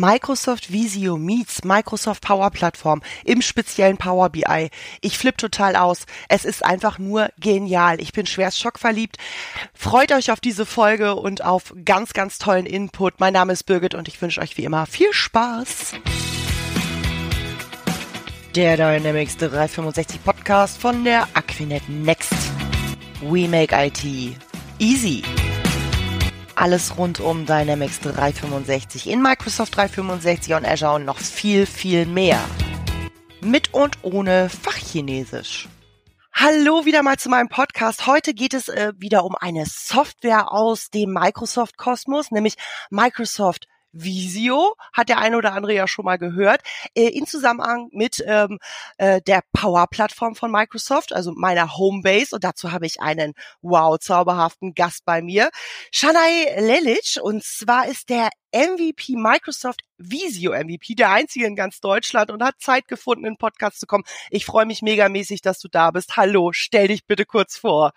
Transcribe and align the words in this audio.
Microsoft 0.00 0.70
Visio 0.72 1.16
meets 1.16 1.64
Microsoft 1.64 2.22
Power 2.22 2.50
Plattform 2.50 3.02
im 3.24 3.40
speziellen 3.40 3.96
Power 3.96 4.28
BI. 4.28 4.70
Ich 5.00 5.16
flippe 5.16 5.38
total 5.38 5.74
aus. 5.74 6.04
Es 6.28 6.44
ist 6.44 6.64
einfach 6.64 6.98
nur 6.98 7.30
genial. 7.40 8.00
Ich 8.00 8.12
bin 8.12 8.26
schwerst 8.26 8.60
schockverliebt. 8.60 9.16
Freut 9.72 10.12
euch 10.12 10.30
auf 10.30 10.40
diese 10.40 10.66
Folge 10.66 11.16
und 11.16 11.42
auf 11.42 11.74
ganz, 11.84 12.12
ganz 12.12 12.38
tollen 12.38 12.66
Input. 12.66 13.20
Mein 13.20 13.32
Name 13.32 13.54
ist 13.54 13.64
Birgit 13.64 13.94
und 13.94 14.06
ich 14.06 14.20
wünsche 14.20 14.40
euch 14.42 14.58
wie 14.58 14.64
immer 14.64 14.84
viel 14.86 15.12
Spaß. 15.12 15.92
Der 18.54 18.76
Dynamics 18.76 19.38
365 19.38 20.22
Podcast 20.22 20.78
von 20.78 21.04
der 21.04 21.26
Aquinet 21.34 21.88
Next. 21.88 22.34
We 23.22 23.48
make 23.48 23.74
IT 23.74 24.04
easy 24.78 25.22
alles 26.56 26.96
rund 26.96 27.20
um 27.20 27.46
Dynamics 27.46 28.00
365 28.00 29.08
in 29.08 29.22
Microsoft 29.22 29.76
365 29.76 30.54
und 30.54 30.66
Azure 30.66 30.94
und 30.94 31.04
noch 31.04 31.18
viel, 31.18 31.66
viel 31.66 32.06
mehr. 32.06 32.42
Mit 33.40 33.72
und 33.74 33.98
ohne 34.02 34.48
Fachchinesisch. 34.48 35.68
Hallo 36.32 36.84
wieder 36.84 37.02
mal 37.02 37.16
zu 37.16 37.28
meinem 37.28 37.48
Podcast. 37.48 38.06
Heute 38.06 38.34
geht 38.34 38.54
es 38.54 38.68
äh, 38.68 38.92
wieder 38.98 39.24
um 39.24 39.36
eine 39.36 39.64
Software 39.66 40.52
aus 40.52 40.90
dem 40.90 41.12
Microsoft 41.12 41.76
Kosmos, 41.76 42.30
nämlich 42.30 42.56
Microsoft 42.90 43.68
Visio, 44.02 44.74
hat 44.92 45.08
der 45.08 45.18
eine 45.18 45.36
oder 45.36 45.52
andere 45.52 45.74
ja 45.74 45.88
schon 45.88 46.04
mal 46.04 46.18
gehört, 46.18 46.60
äh, 46.94 47.08
in 47.08 47.26
Zusammenhang 47.26 47.88
mit 47.92 48.22
ähm, 48.26 48.58
äh, 48.98 49.20
der 49.22 49.42
Power-Plattform 49.52 50.34
von 50.34 50.50
Microsoft, 50.50 51.12
also 51.12 51.32
meiner 51.34 51.76
Homebase. 51.76 52.34
Und 52.34 52.44
dazu 52.44 52.72
habe 52.72 52.86
ich 52.86 53.00
einen 53.00 53.34
wow, 53.62 53.98
zauberhaften 53.98 54.74
Gast 54.74 55.04
bei 55.04 55.22
mir, 55.22 55.50
Shanai 55.92 56.60
Lelic. 56.60 57.18
Und 57.20 57.42
zwar 57.42 57.86
ist 57.88 58.08
der 58.08 58.30
MVP 58.52 59.16
Microsoft 59.16 59.80
Visio 59.98 60.52
MVP, 60.52 60.94
der 60.94 61.10
einzige 61.10 61.46
in 61.46 61.56
ganz 61.56 61.80
Deutschland 61.80 62.30
und 62.30 62.42
hat 62.42 62.54
Zeit 62.58 62.88
gefunden, 62.88 63.24
in 63.24 63.32
den 63.32 63.38
Podcast 63.38 63.80
zu 63.80 63.86
kommen. 63.86 64.04
Ich 64.30 64.46
freue 64.46 64.66
mich 64.66 64.82
megamäßig, 64.82 65.42
dass 65.42 65.58
du 65.58 65.68
da 65.68 65.90
bist. 65.90 66.16
Hallo, 66.16 66.52
stell 66.52 66.88
dich 66.88 67.06
bitte 67.06 67.24
kurz 67.24 67.56
vor. 67.56 67.92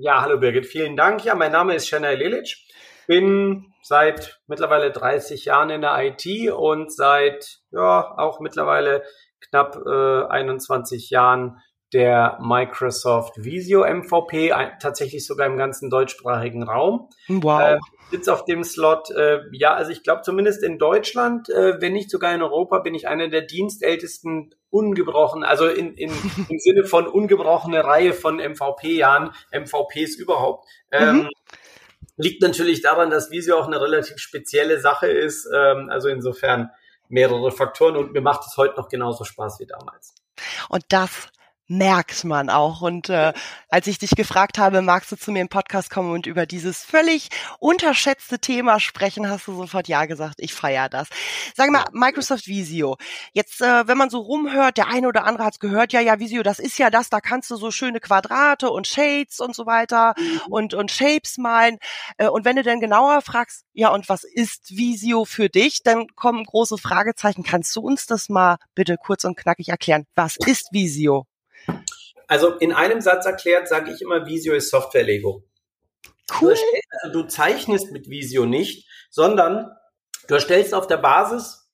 Ja, 0.00 0.20
hallo 0.20 0.38
Birgit, 0.38 0.66
vielen 0.66 0.96
Dank. 0.96 1.24
Ja, 1.24 1.34
mein 1.34 1.52
Name 1.52 1.74
ist 1.74 1.88
Shanai 1.88 2.14
Lelic 2.14 2.56
bin 3.08 3.72
seit 3.82 4.40
mittlerweile 4.46 4.92
30 4.92 5.46
Jahren 5.46 5.70
in 5.70 5.80
der 5.80 5.98
IT 5.98 6.52
und 6.52 6.92
seit 6.92 7.58
ja 7.72 8.16
auch 8.18 8.38
mittlerweile 8.38 9.02
knapp 9.40 9.76
äh, 9.84 10.26
21 10.26 11.10
Jahren 11.10 11.58
der 11.94 12.38
Microsoft 12.42 13.42
Visio 13.42 13.82
MVP, 13.82 14.52
ein, 14.52 14.72
tatsächlich 14.78 15.26
sogar 15.26 15.46
im 15.46 15.56
ganzen 15.56 15.88
deutschsprachigen 15.88 16.62
Raum. 16.62 17.08
Wow. 17.28 17.60
Äh, 17.60 17.78
sitzt 18.10 18.28
auf 18.28 18.44
dem 18.44 18.62
Slot, 18.62 19.10
äh, 19.10 19.40
ja, 19.52 19.74
also 19.74 19.90
ich 19.90 20.02
glaube 20.02 20.22
zumindest 20.22 20.62
in 20.62 20.78
Deutschland, 20.78 21.48
äh, 21.48 21.80
wenn 21.80 21.94
nicht 21.94 22.10
sogar 22.10 22.34
in 22.34 22.42
Europa, 22.42 22.80
bin 22.80 22.94
ich 22.94 23.08
einer 23.08 23.28
der 23.28 23.42
dienstältesten 23.42 24.54
ungebrochen, 24.70 25.44
also 25.44 25.66
in, 25.66 25.94
in, 25.94 26.10
im 26.48 26.58
Sinne 26.58 26.84
von 26.84 27.06
ungebrochene 27.06 27.84
Reihe 27.84 28.12
von 28.12 28.36
MVP-Jahren, 28.36 29.30
MVPs 29.52 30.16
überhaupt. 30.16 30.66
Ähm, 30.92 31.16
mhm. 31.16 31.28
Liegt 32.18 32.42
natürlich 32.42 32.82
daran, 32.82 33.10
dass 33.10 33.30
Visio 33.30 33.58
auch 33.58 33.66
eine 33.66 33.80
relativ 33.80 34.18
spezielle 34.18 34.80
Sache 34.80 35.06
ist. 35.06 35.48
Ähm, 35.54 35.88
also 35.90 36.08
insofern 36.08 36.70
mehrere 37.08 37.50
Faktoren 37.50 37.96
und 37.96 38.12
mir 38.12 38.20
macht 38.20 38.42
es 38.46 38.56
heute 38.56 38.76
noch 38.76 38.88
genauso 38.88 39.24
Spaß 39.24 39.60
wie 39.60 39.66
damals. 39.66 40.14
Und 40.68 40.84
das 40.88 41.28
merkt 41.68 42.24
man 42.24 42.50
auch. 42.50 42.80
Und 42.80 43.10
äh, 43.10 43.32
als 43.68 43.86
ich 43.86 43.98
dich 43.98 44.10
gefragt 44.10 44.58
habe, 44.58 44.82
magst 44.82 45.12
du 45.12 45.16
zu 45.16 45.30
mir 45.30 45.42
im 45.42 45.48
Podcast 45.48 45.90
kommen 45.90 46.12
und 46.12 46.26
über 46.26 46.46
dieses 46.46 46.82
völlig 46.82 47.28
unterschätzte 47.60 48.38
Thema 48.38 48.80
sprechen, 48.80 49.28
hast 49.28 49.46
du 49.46 49.54
sofort 49.54 49.86
ja 49.86 50.06
gesagt. 50.06 50.36
Ich 50.38 50.54
feiere 50.54 50.88
das. 50.88 51.08
Sag 51.54 51.70
mal, 51.70 51.84
Microsoft 51.92 52.46
Visio. 52.46 52.96
Jetzt, 53.32 53.60
äh, 53.60 53.86
wenn 53.86 53.98
man 53.98 54.10
so 54.10 54.18
rumhört, 54.18 54.78
der 54.78 54.88
eine 54.88 55.08
oder 55.08 55.24
andere 55.24 55.44
hat 55.44 55.54
es 55.54 55.60
gehört, 55.60 55.92
ja, 55.92 56.00
ja, 56.00 56.18
Visio, 56.18 56.42
das 56.42 56.58
ist 56.58 56.78
ja 56.78 56.90
das, 56.90 57.10
da 57.10 57.20
kannst 57.20 57.50
du 57.50 57.56
so 57.56 57.70
schöne 57.70 58.00
Quadrate 58.00 58.70
und 58.70 58.86
Shades 58.86 59.40
und 59.40 59.54
so 59.54 59.66
weiter 59.66 60.14
mhm. 60.16 60.40
und, 60.48 60.74
und 60.74 60.90
Shapes 60.90 61.36
malen. 61.36 61.78
Äh, 62.16 62.28
und 62.28 62.44
wenn 62.44 62.56
du 62.56 62.62
dann 62.62 62.80
genauer 62.80 63.20
fragst, 63.20 63.64
ja, 63.74 63.90
und 63.90 64.08
was 64.08 64.24
ist 64.24 64.76
Visio 64.76 65.24
für 65.24 65.48
dich, 65.48 65.82
dann 65.82 66.06
kommen 66.16 66.44
große 66.44 66.78
Fragezeichen. 66.78 67.42
Kannst 67.42 67.76
du 67.76 67.80
uns 67.80 68.06
das 68.06 68.28
mal 68.28 68.56
bitte 68.74 68.96
kurz 68.96 69.24
und 69.24 69.36
knackig 69.36 69.68
erklären? 69.68 70.06
Was 70.14 70.36
ist 70.36 70.68
Visio? 70.72 71.27
Also 72.28 72.54
in 72.58 72.72
einem 72.72 73.00
Satz 73.00 73.26
erklärt, 73.26 73.68
sage 73.68 73.90
ich 73.90 74.02
immer, 74.02 74.26
Visio 74.26 74.54
ist 74.54 74.70
Software-Lego. 74.70 75.44
Cool. 76.40 76.54
Du, 76.54 76.60
also 76.90 77.22
du 77.22 77.26
zeichnest 77.26 77.90
mit 77.90 78.08
Visio 78.08 78.44
nicht, 78.44 78.86
sondern 79.10 79.74
du 80.28 80.34
erstellst 80.34 80.74
auf 80.74 80.86
der 80.86 80.98
Basis 80.98 81.70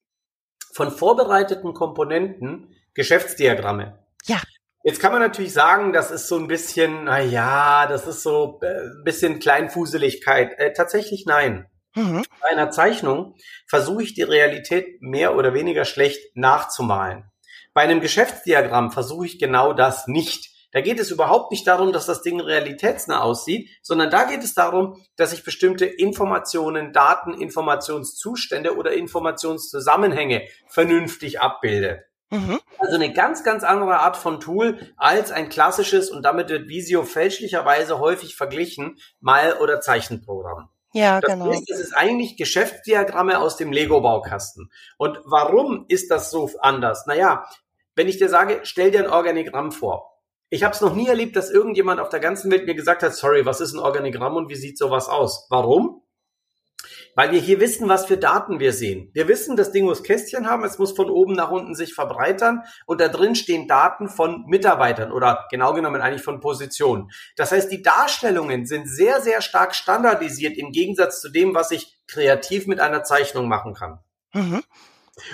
von 0.72 0.90
vorbereiteten 0.90 1.74
Komponenten 1.74 2.74
Geschäftsdiagramme. 2.94 3.98
Ja. 4.26 4.40
Jetzt 4.84 5.00
kann 5.00 5.12
man 5.12 5.22
natürlich 5.22 5.52
sagen, 5.52 5.92
das 5.92 6.10
ist 6.10 6.28
so 6.28 6.36
ein 6.36 6.46
bisschen, 6.46 7.04
na 7.04 7.20
ja, 7.20 7.86
das 7.86 8.06
ist 8.06 8.22
so 8.22 8.60
äh, 8.62 8.66
ein 8.66 9.02
bisschen 9.04 9.40
Kleinfuseligkeit. 9.40 10.58
Äh, 10.58 10.72
tatsächlich 10.72 11.24
nein. 11.26 11.66
Mhm. 11.96 12.24
Bei 12.40 12.48
einer 12.48 12.70
Zeichnung 12.70 13.34
versuche 13.66 14.02
ich 14.02 14.14
die 14.14 14.22
Realität 14.22 15.00
mehr 15.00 15.36
oder 15.36 15.54
weniger 15.54 15.84
schlecht 15.84 16.36
nachzumalen. 16.36 17.24
Bei 17.74 17.82
einem 17.82 18.00
Geschäftsdiagramm 18.00 18.92
versuche 18.92 19.26
ich 19.26 19.38
genau 19.38 19.72
das 19.72 20.06
nicht. 20.06 20.54
Da 20.70 20.80
geht 20.80 20.98
es 20.98 21.10
überhaupt 21.10 21.52
nicht 21.52 21.66
darum, 21.66 21.92
dass 21.92 22.06
das 22.06 22.22
Ding 22.22 22.40
realitätsnah 22.40 23.20
aussieht, 23.20 23.68
sondern 23.82 24.10
da 24.10 24.24
geht 24.24 24.42
es 24.42 24.54
darum, 24.54 25.00
dass 25.16 25.32
ich 25.32 25.44
bestimmte 25.44 25.84
Informationen, 25.84 26.92
Daten, 26.92 27.34
Informationszustände 27.34 28.76
oder 28.76 28.92
Informationszusammenhänge 28.92 30.42
vernünftig 30.66 31.40
abbilde. 31.40 32.04
Mhm. 32.30 32.58
Also 32.78 32.96
eine 32.96 33.12
ganz, 33.12 33.44
ganz 33.44 33.62
andere 33.62 33.98
Art 34.00 34.16
von 34.16 34.40
Tool 34.40 34.78
als 34.96 35.30
ein 35.30 35.48
klassisches, 35.48 36.10
und 36.10 36.22
damit 36.22 36.48
wird 36.48 36.68
Visio 36.68 37.04
fälschlicherweise 37.04 38.00
häufig 38.00 38.34
verglichen, 38.34 38.98
Mal- 39.20 39.58
oder 39.58 39.80
Zeichenprogramm. 39.80 40.70
Ja, 40.92 41.20
das 41.20 41.32
genau. 41.32 41.50
Ist, 41.50 41.68
das 41.68 41.80
ist 41.80 41.92
eigentlich 41.92 42.36
Geschäftsdiagramme 42.36 43.40
aus 43.40 43.56
dem 43.56 43.72
Lego-Baukasten. 43.72 44.70
Und 44.96 45.18
warum 45.24 45.86
ist 45.88 46.10
das 46.10 46.30
so 46.30 46.50
anders? 46.60 47.06
Naja, 47.06 47.46
wenn 47.96 48.08
ich 48.08 48.18
dir 48.18 48.28
sage, 48.28 48.60
stell 48.62 48.90
dir 48.90 49.04
ein 49.04 49.10
Organigramm 49.10 49.72
vor. 49.72 50.14
Ich 50.50 50.62
habe 50.62 50.74
es 50.74 50.80
noch 50.80 50.94
nie 50.94 51.08
erlebt, 51.08 51.36
dass 51.36 51.50
irgendjemand 51.50 52.00
auf 52.00 52.10
der 52.10 52.20
ganzen 52.20 52.50
Welt 52.50 52.66
mir 52.66 52.74
gesagt 52.74 53.02
hat, 53.02 53.14
sorry, 53.14 53.44
was 53.44 53.60
ist 53.60 53.72
ein 53.72 53.80
Organigramm 53.80 54.36
und 54.36 54.48
wie 54.48 54.54
sieht 54.54 54.78
sowas 54.78 55.08
aus? 55.08 55.46
Warum? 55.50 56.02
Weil 57.16 57.30
wir 57.30 57.40
hier 57.40 57.60
wissen, 57.60 57.88
was 57.88 58.06
für 58.06 58.16
Daten 58.16 58.58
wir 58.58 58.72
sehen. 58.72 59.10
Wir 59.14 59.28
wissen, 59.28 59.56
das 59.56 59.72
Ding 59.72 59.84
muss 59.84 60.02
Kästchen 60.02 60.48
haben, 60.48 60.64
es 60.64 60.78
muss 60.78 60.92
von 60.92 61.10
oben 61.10 61.34
nach 61.34 61.50
unten 61.50 61.74
sich 61.74 61.94
verbreitern 61.94 62.62
und 62.86 63.00
da 63.00 63.08
drin 63.08 63.36
stehen 63.36 63.68
Daten 63.68 64.08
von 64.08 64.44
Mitarbeitern 64.46 65.12
oder 65.12 65.46
genau 65.50 65.74
genommen 65.74 66.02
eigentlich 66.02 66.22
von 66.22 66.40
Positionen. 66.40 67.10
Das 67.36 67.52
heißt, 67.52 67.70
die 67.70 67.82
Darstellungen 67.82 68.66
sind 68.66 68.88
sehr, 68.88 69.20
sehr 69.20 69.40
stark 69.42 69.74
standardisiert 69.74 70.56
im 70.56 70.72
Gegensatz 70.72 71.20
zu 71.20 71.30
dem, 71.30 71.54
was 71.54 71.70
ich 71.70 71.98
kreativ 72.08 72.66
mit 72.66 72.80
einer 72.80 73.04
Zeichnung 73.04 73.48
machen 73.48 73.74
kann. 73.74 74.00
Mhm. 74.32 74.62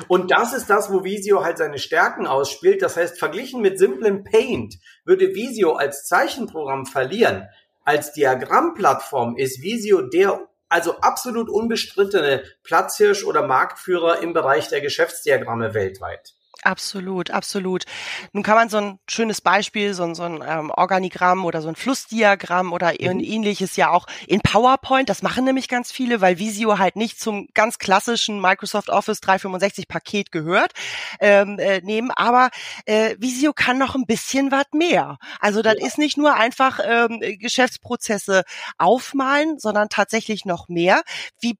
Und 0.09 0.31
das 0.31 0.53
ist 0.53 0.69
das, 0.69 0.93
wo 0.93 1.05
Visio 1.05 1.43
halt 1.43 1.59
seine 1.59 1.79
Stärken 1.79 2.27
ausspielt. 2.27 2.83
Das 2.83 2.97
heißt, 2.97 3.19
verglichen 3.19 3.63
mit 3.63 3.79
simplem 3.79 4.25
Paint 4.25 4.77
würde 5.05 5.35
Visio 5.35 5.73
als 5.73 6.07
Zeichenprogramm 6.07 6.87
verlieren. 6.87 7.49
Als 7.85 8.13
Diagrammplattform 8.13 9.37
ist 9.37 9.63
Visio 9.63 10.03
der 10.03 10.47
also 10.69 10.99
absolut 11.01 11.51
unbestrittene 11.51 12.45
Platzhirsch 12.63 13.25
oder 13.25 13.47
Marktführer 13.47 14.23
im 14.23 14.33
Bereich 14.33 14.69
der 14.69 14.81
Geschäftsdiagramme 14.81 15.75
weltweit. 15.75 16.35
Absolut, 16.62 17.31
absolut. 17.31 17.84
Nun 18.32 18.43
kann 18.43 18.54
man 18.54 18.69
so 18.69 18.76
ein 18.76 18.98
schönes 19.09 19.41
Beispiel, 19.41 19.94
so 19.94 20.04
ein, 20.04 20.15
so 20.15 20.25
ein 20.25 20.44
ähm, 20.47 20.71
Organigramm 20.71 21.47
oder 21.47 21.62
so 21.62 21.69
ein 21.69 21.76
Flussdiagramm 21.76 22.75
oder 22.75 22.93
mhm. 22.93 23.21
ähnliches 23.21 23.76
ja 23.76 23.91
auch 23.91 24.06
in 24.26 24.41
PowerPoint, 24.41 25.09
das 25.09 25.22
machen 25.22 25.44
nämlich 25.44 25.69
ganz 25.69 25.91
viele, 25.91 26.21
weil 26.21 26.38
Visio 26.38 26.78
halt 26.78 26.97
nicht 26.97 27.19
zum 27.19 27.48
ganz 27.54 27.78
klassischen 27.78 28.41
Microsoft 28.41 28.91
Office 28.91 29.21
365 29.21 29.88
Paket 29.88 30.33
gehört, 30.33 30.72
ähm, 31.21 31.59
äh, 31.59 31.80
nehmen. 31.80 32.10
Aber 32.10 32.51
äh, 32.84 33.16
Visio 33.18 33.53
kann 33.54 33.78
noch 33.78 33.95
ein 33.95 34.04
bisschen 34.04 34.51
was 34.51 34.66
mehr. 34.72 35.16
Also 35.41 35.63
das 35.63 35.77
ja. 35.78 35.86
ist 35.86 35.97
nicht 35.97 36.18
nur 36.18 36.34
einfach 36.34 36.78
ähm, 36.84 37.21
Geschäftsprozesse 37.39 38.45
aufmalen, 38.77 39.59
sondern 39.59 39.89
tatsächlich 39.89 40.45
noch 40.45 40.68
mehr. 40.68 41.03
Wie 41.41 41.56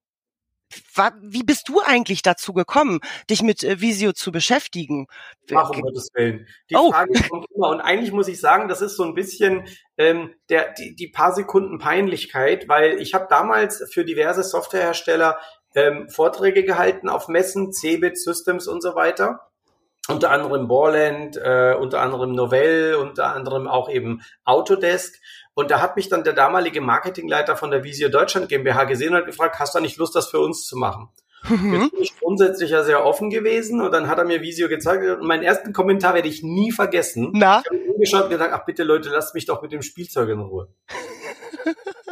wie 1.23 1.43
bist 1.43 1.69
du 1.69 1.81
eigentlich 1.81 2.23
dazu 2.23 2.53
gekommen, 2.53 3.01
dich 3.29 3.43
mit 3.43 3.65
äh, 3.65 3.81
Visio 3.81 4.13
zu 4.13 4.33
beschäftigen? 4.33 5.07
Ach, 5.55 5.71
um 5.71 5.81
Gottes 5.81 6.09
Willen. 6.15 6.47
Die 6.71 6.77
oh. 6.77 6.93
Frage 6.93 7.13
kommt 7.29 7.47
immer. 7.55 7.69
Und 7.69 7.81
eigentlich 7.81 8.13
muss 8.13 8.29
ich 8.29 8.41
sagen, 8.41 8.69
das 8.69 8.81
ist 8.81 8.97
so 8.97 9.05
ein 9.05 9.15
bisschen 9.15 9.67
ähm, 9.97 10.35
der, 10.49 10.73
die, 10.75 10.95
die 10.95 11.09
paar 11.09 11.35
Sekunden 11.35 11.79
Peinlichkeit, 11.79 12.69
weil 12.69 13.01
ich 13.01 13.15
habe 13.15 13.27
damals 13.29 13.85
für 13.93 14.05
diverse 14.05 14.43
Softwarehersteller 14.43 15.39
ähm, 15.75 16.09
Vorträge 16.09 16.65
gehalten 16.65 17.09
auf 17.09 17.29
Messen, 17.29 17.73
Cebit 17.73 18.19
Systems 18.19 18.67
und 18.67 18.83
so 18.83 18.95
weiter 18.95 19.50
unter 20.09 20.31
anderem 20.31 20.67
Borland, 20.69 21.37
äh, 21.37 21.75
unter 21.79 22.01
anderem 22.01 22.33
Novell, 22.33 22.95
unter 22.95 23.35
anderem 23.35 23.69
auch 23.69 23.91
eben 23.91 24.23
Autodesk. 24.45 25.21
Und 25.55 25.71
da 25.71 25.81
hat 25.81 25.97
mich 25.97 26.09
dann 26.09 26.25
der 26.25 26.33
damalige 26.33 26.81
Marketingleiter 26.81 27.57
von 27.57 27.71
der 27.71 27.85
Visio 27.85 28.09
Deutschland 28.09 28.49
GmbH 28.49 28.85
gesehen 28.85 29.11
und 29.11 29.21
hat 29.21 29.27
gefragt, 29.27 29.59
hast 29.59 29.75
du 29.75 29.81
nicht 29.81 29.99
Lust, 29.99 30.15
das 30.15 30.29
für 30.29 30.41
uns 30.41 30.65
zu 30.65 30.77
machen? 30.77 31.09
Mhm. 31.49 31.75
Jetzt 31.75 31.91
bin 31.93 32.03
ich 32.03 32.19
grundsätzlich 32.19 32.71
ja 32.71 32.83
sehr 32.83 33.05
offen 33.05 33.31
gewesen 33.31 33.81
und 33.81 33.93
dann 33.93 34.09
hat 34.09 34.19
er 34.19 34.25
mir 34.25 34.43
Visio 34.43 34.69
gezeigt 34.69 35.05
und 35.05 35.27
meinen 35.27 35.43
ersten 35.43 35.73
Kommentar 35.73 36.15
werde 36.15 36.29
ich 36.29 36.43
nie 36.43 36.71
vergessen. 36.71 37.31
Na? 37.33 37.63
Ich 37.65 37.79
habe 37.79 37.93
umgeschaut 37.93 38.25
und 38.25 38.31
gesagt, 38.31 38.53
ach 38.55 38.65
bitte 38.65 38.83
Leute, 38.83 39.09
lasst 39.11 39.35
mich 39.35 39.47
doch 39.47 39.63
mit 39.63 39.73
dem 39.73 39.83
Spielzeug 39.83 40.29
in 40.29 40.41
Ruhe. 40.41 40.69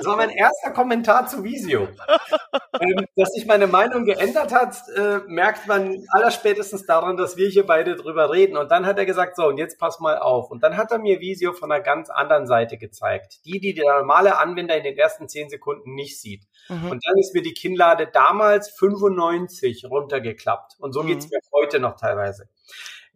Das 0.08 0.19
war 0.19 0.26
mein 0.26 0.37
erster 0.37 0.70
Kommentar 0.70 1.26
zu 1.26 1.44
Visio. 1.44 1.88
ähm, 2.81 3.06
dass 3.16 3.32
sich 3.32 3.46
meine 3.46 3.66
Meinung 3.66 4.05
geändert 4.05 4.52
hat, 4.52 4.76
äh, 4.96 5.19
merkt 5.26 5.66
man 5.66 6.05
allerspätestens 6.10 6.87
daran, 6.87 7.16
dass 7.16 7.37
wir 7.37 7.49
hier 7.49 7.66
beide 7.66 7.96
drüber 7.96 8.32
reden. 8.32 8.56
Und 8.56 8.70
dann 8.70 8.87
hat 8.87 8.99
er 8.99 9.06
gesagt, 9.06 9.37
so, 9.37 9.46
und 9.46 9.58
jetzt 9.58 9.78
pass 9.78 10.00
mal 10.00 10.19
auf. 10.19 10.50
Und 10.50 10.62
dann 10.62 10.76
hat 10.76 10.90
er 10.93 10.99
mir 10.99 11.20
Visio 11.20 11.52
von 11.52 11.70
einer 11.70 11.82
ganz 11.82 12.10
anderen 12.10 12.46
Seite 12.46 12.78
gezeigt. 12.78 13.44
Die, 13.44 13.60
die 13.60 13.75
der 13.75 13.99
normale 13.99 14.38
Anwender 14.38 14.76
in 14.76 14.84
den 14.84 14.96
ersten 14.96 15.28
zehn 15.28 15.50
Sekunden 15.50 15.94
nicht 15.94 16.20
sieht. 16.20 16.44
Mhm. 16.69 16.90
Und 16.90 17.06
dann 17.06 17.19
ist 17.19 17.34
mir 17.34 17.43
die 17.43 17.55
Kinnlade 17.55 18.08
damals 18.10 18.70
95 18.70 19.84
runtergeklappt. 19.90 20.76
Und 20.78 20.93
so 20.93 21.02
mhm. 21.02 21.08
geht's 21.08 21.31
mir 21.31 21.40
heute 21.52 21.81
noch 21.81 21.96
teilweise. 21.96 22.49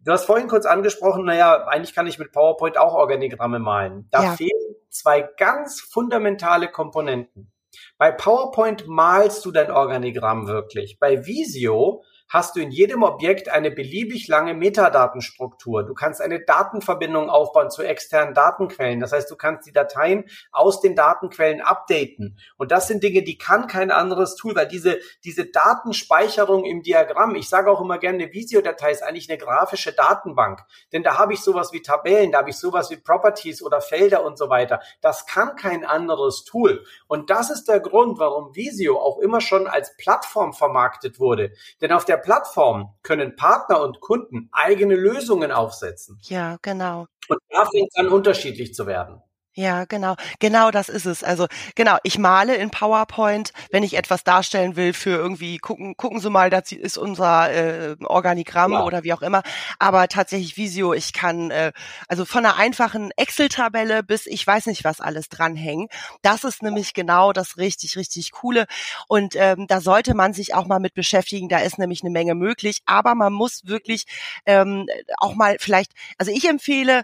Du 0.03 0.11
hast 0.11 0.25
vorhin 0.25 0.47
kurz 0.47 0.65
angesprochen, 0.65 1.25
naja, 1.25 1.65
eigentlich 1.67 1.95
kann 1.95 2.07
ich 2.07 2.19
mit 2.19 2.31
PowerPoint 2.31 2.77
auch 2.77 2.93
Organigramme 2.93 3.59
malen. 3.59 4.07
Da 4.11 4.23
ja. 4.23 4.35
fehlen 4.35 4.75
zwei 4.89 5.21
ganz 5.37 5.81
fundamentale 5.81 6.67
Komponenten. 6.67 7.51
Bei 7.97 8.11
PowerPoint 8.11 8.87
malst 8.87 9.45
du 9.45 9.51
dein 9.51 9.71
Organigramm 9.71 10.47
wirklich. 10.47 10.99
Bei 10.99 11.25
Visio 11.25 12.03
hast 12.29 12.55
du 12.55 12.61
in 12.61 12.71
jedem 12.71 13.03
Objekt 13.03 13.49
eine 13.49 13.69
beliebig 13.69 14.27
lange 14.27 14.53
Metadatenstruktur. 14.53 15.83
Du 15.83 15.93
kannst 15.93 16.19
eine 16.21 16.39
Datenverbindung 16.43 17.29
aufbauen 17.29 17.69
zu 17.69 17.83
externen 17.83 18.33
Datenquellen. 18.33 18.99
Das 18.99 19.11
heißt, 19.11 19.29
du 19.29 19.35
kannst 19.35 19.67
die 19.67 19.71
Dateien 19.71 20.25
aus 20.51 20.81
den 20.81 20.95
Datenquellen 20.95 21.61
updaten. 21.61 22.39
Und 22.57 22.71
das 22.71 22.87
sind 22.87 23.03
Dinge, 23.03 23.21
die 23.23 23.37
kann 23.37 23.67
kein 23.67 23.91
anderes 23.91 24.35
Tool, 24.35 24.55
weil 24.55 24.67
diese, 24.67 24.99
diese 25.23 25.45
Datenspeicherung 25.45 26.65
im 26.65 26.81
Diagramm, 26.81 27.35
ich 27.35 27.49
sage 27.49 27.69
auch 27.69 27.81
immer 27.81 27.99
gerne, 27.99 28.23
eine 28.23 28.33
Visio-Datei 28.33 28.91
ist 28.91 29.03
eigentlich 29.03 29.29
eine 29.29 29.37
grafische 29.37 29.93
Datenbank. 29.93 30.61
Denn 30.91 31.03
da 31.03 31.17
habe 31.17 31.33
ich 31.33 31.41
sowas 31.41 31.71
wie 31.71 31.81
Tabellen, 31.81 32.31
da 32.31 32.39
habe 32.39 32.49
ich 32.49 32.57
sowas 32.57 32.89
wie 32.89 32.97
Properties 32.97 33.61
oder 33.61 33.81
Felder 33.81 34.23
und 34.23 34.37
so 34.37 34.49
weiter. 34.49 34.81
Das 35.01 35.25
kann 35.25 35.55
kein 35.55 35.85
anderes 35.85 36.43
Tool. 36.45 36.83
Und 37.07 37.29
das 37.29 37.51
ist 37.51 37.67
der 37.67 37.79
Grund, 37.79 38.17
warum 38.17 38.55
Visio 38.55 38.99
auch 38.99 39.19
immer 39.19 39.41
schon 39.41 39.67
als 39.67 39.95
Plattform 39.97 40.53
vermarktet 40.53 41.19
wurde. 41.19 41.53
Denn 41.81 41.91
auf 41.91 42.05
der 42.05 42.22
Plattform 42.23 42.95
können 43.03 43.35
Partner 43.35 43.81
und 43.81 43.99
Kunden 43.99 44.49
eigene 44.51 44.95
Lösungen 44.95 45.51
aufsetzen. 45.51 46.19
Ja, 46.23 46.57
genau. 46.61 47.05
Und 47.27 47.39
da 47.49 47.65
fängt 47.65 47.89
es 47.91 47.95
an, 47.97 48.07
unterschiedlich 48.07 48.73
zu 48.73 48.87
werden. 48.87 49.21
Ja, 49.55 49.85
genau. 49.85 50.15
Genau 50.39 50.71
das 50.71 50.89
ist 50.89 51.05
es. 51.05 51.23
Also 51.23 51.45
genau, 51.75 51.97
ich 52.01 52.17
male 52.17 52.55
in 52.55 52.71
PowerPoint, 52.71 53.53
wenn 53.71 53.83
ich 53.83 53.95
etwas 53.95 54.23
darstellen 54.23 54.75
will 54.75 54.93
für 54.93 55.11
irgendwie, 55.11 55.59
gucken, 55.59 55.95
gucken 55.95 56.19
Sie 56.19 56.31
mal, 56.31 56.49
das 56.49 56.71
ist 56.71 56.97
unser 56.97 57.51
äh, 57.51 57.95
Organigramm 58.03 58.73
ja. 58.73 58.83
oder 58.83 59.03
wie 59.03 59.13
auch 59.13 59.21
immer. 59.21 59.43
Aber 59.77 60.07
tatsächlich 60.07 60.57
Visio, 60.57 60.93
ich 60.93 61.13
kann 61.13 61.51
äh, 61.51 61.71
also 62.07 62.25
von 62.25 62.43
einer 62.43 62.57
einfachen 62.57 63.11
Excel-Tabelle 63.15 64.01
bis 64.01 64.25
ich 64.25 64.45
weiß 64.45 64.65
nicht 64.65 64.83
was 64.83 64.99
alles 64.99 65.29
dranhängen. 65.29 65.87
Das 66.23 66.43
ist 66.43 66.63
nämlich 66.63 66.95
genau 66.95 67.31
das 67.31 67.57
richtig, 67.57 67.95
richtig 67.95 68.31
coole. 68.31 68.65
Und 69.07 69.35
ähm, 69.35 69.67
da 69.67 69.81
sollte 69.81 70.15
man 70.15 70.33
sich 70.33 70.55
auch 70.55 70.65
mal 70.65 70.79
mit 70.79 70.95
beschäftigen. 70.95 71.47
Da 71.47 71.59
ist 71.59 71.77
nämlich 71.77 72.01
eine 72.01 72.09
Menge 72.09 72.33
möglich. 72.33 72.79
Aber 72.87 73.13
man 73.13 73.31
muss 73.33 73.67
wirklich 73.67 74.05
ähm, 74.47 74.87
auch 75.17 75.35
mal 75.35 75.57
vielleicht, 75.59 75.91
also 76.17 76.31
ich 76.31 76.49
empfehle, 76.49 77.03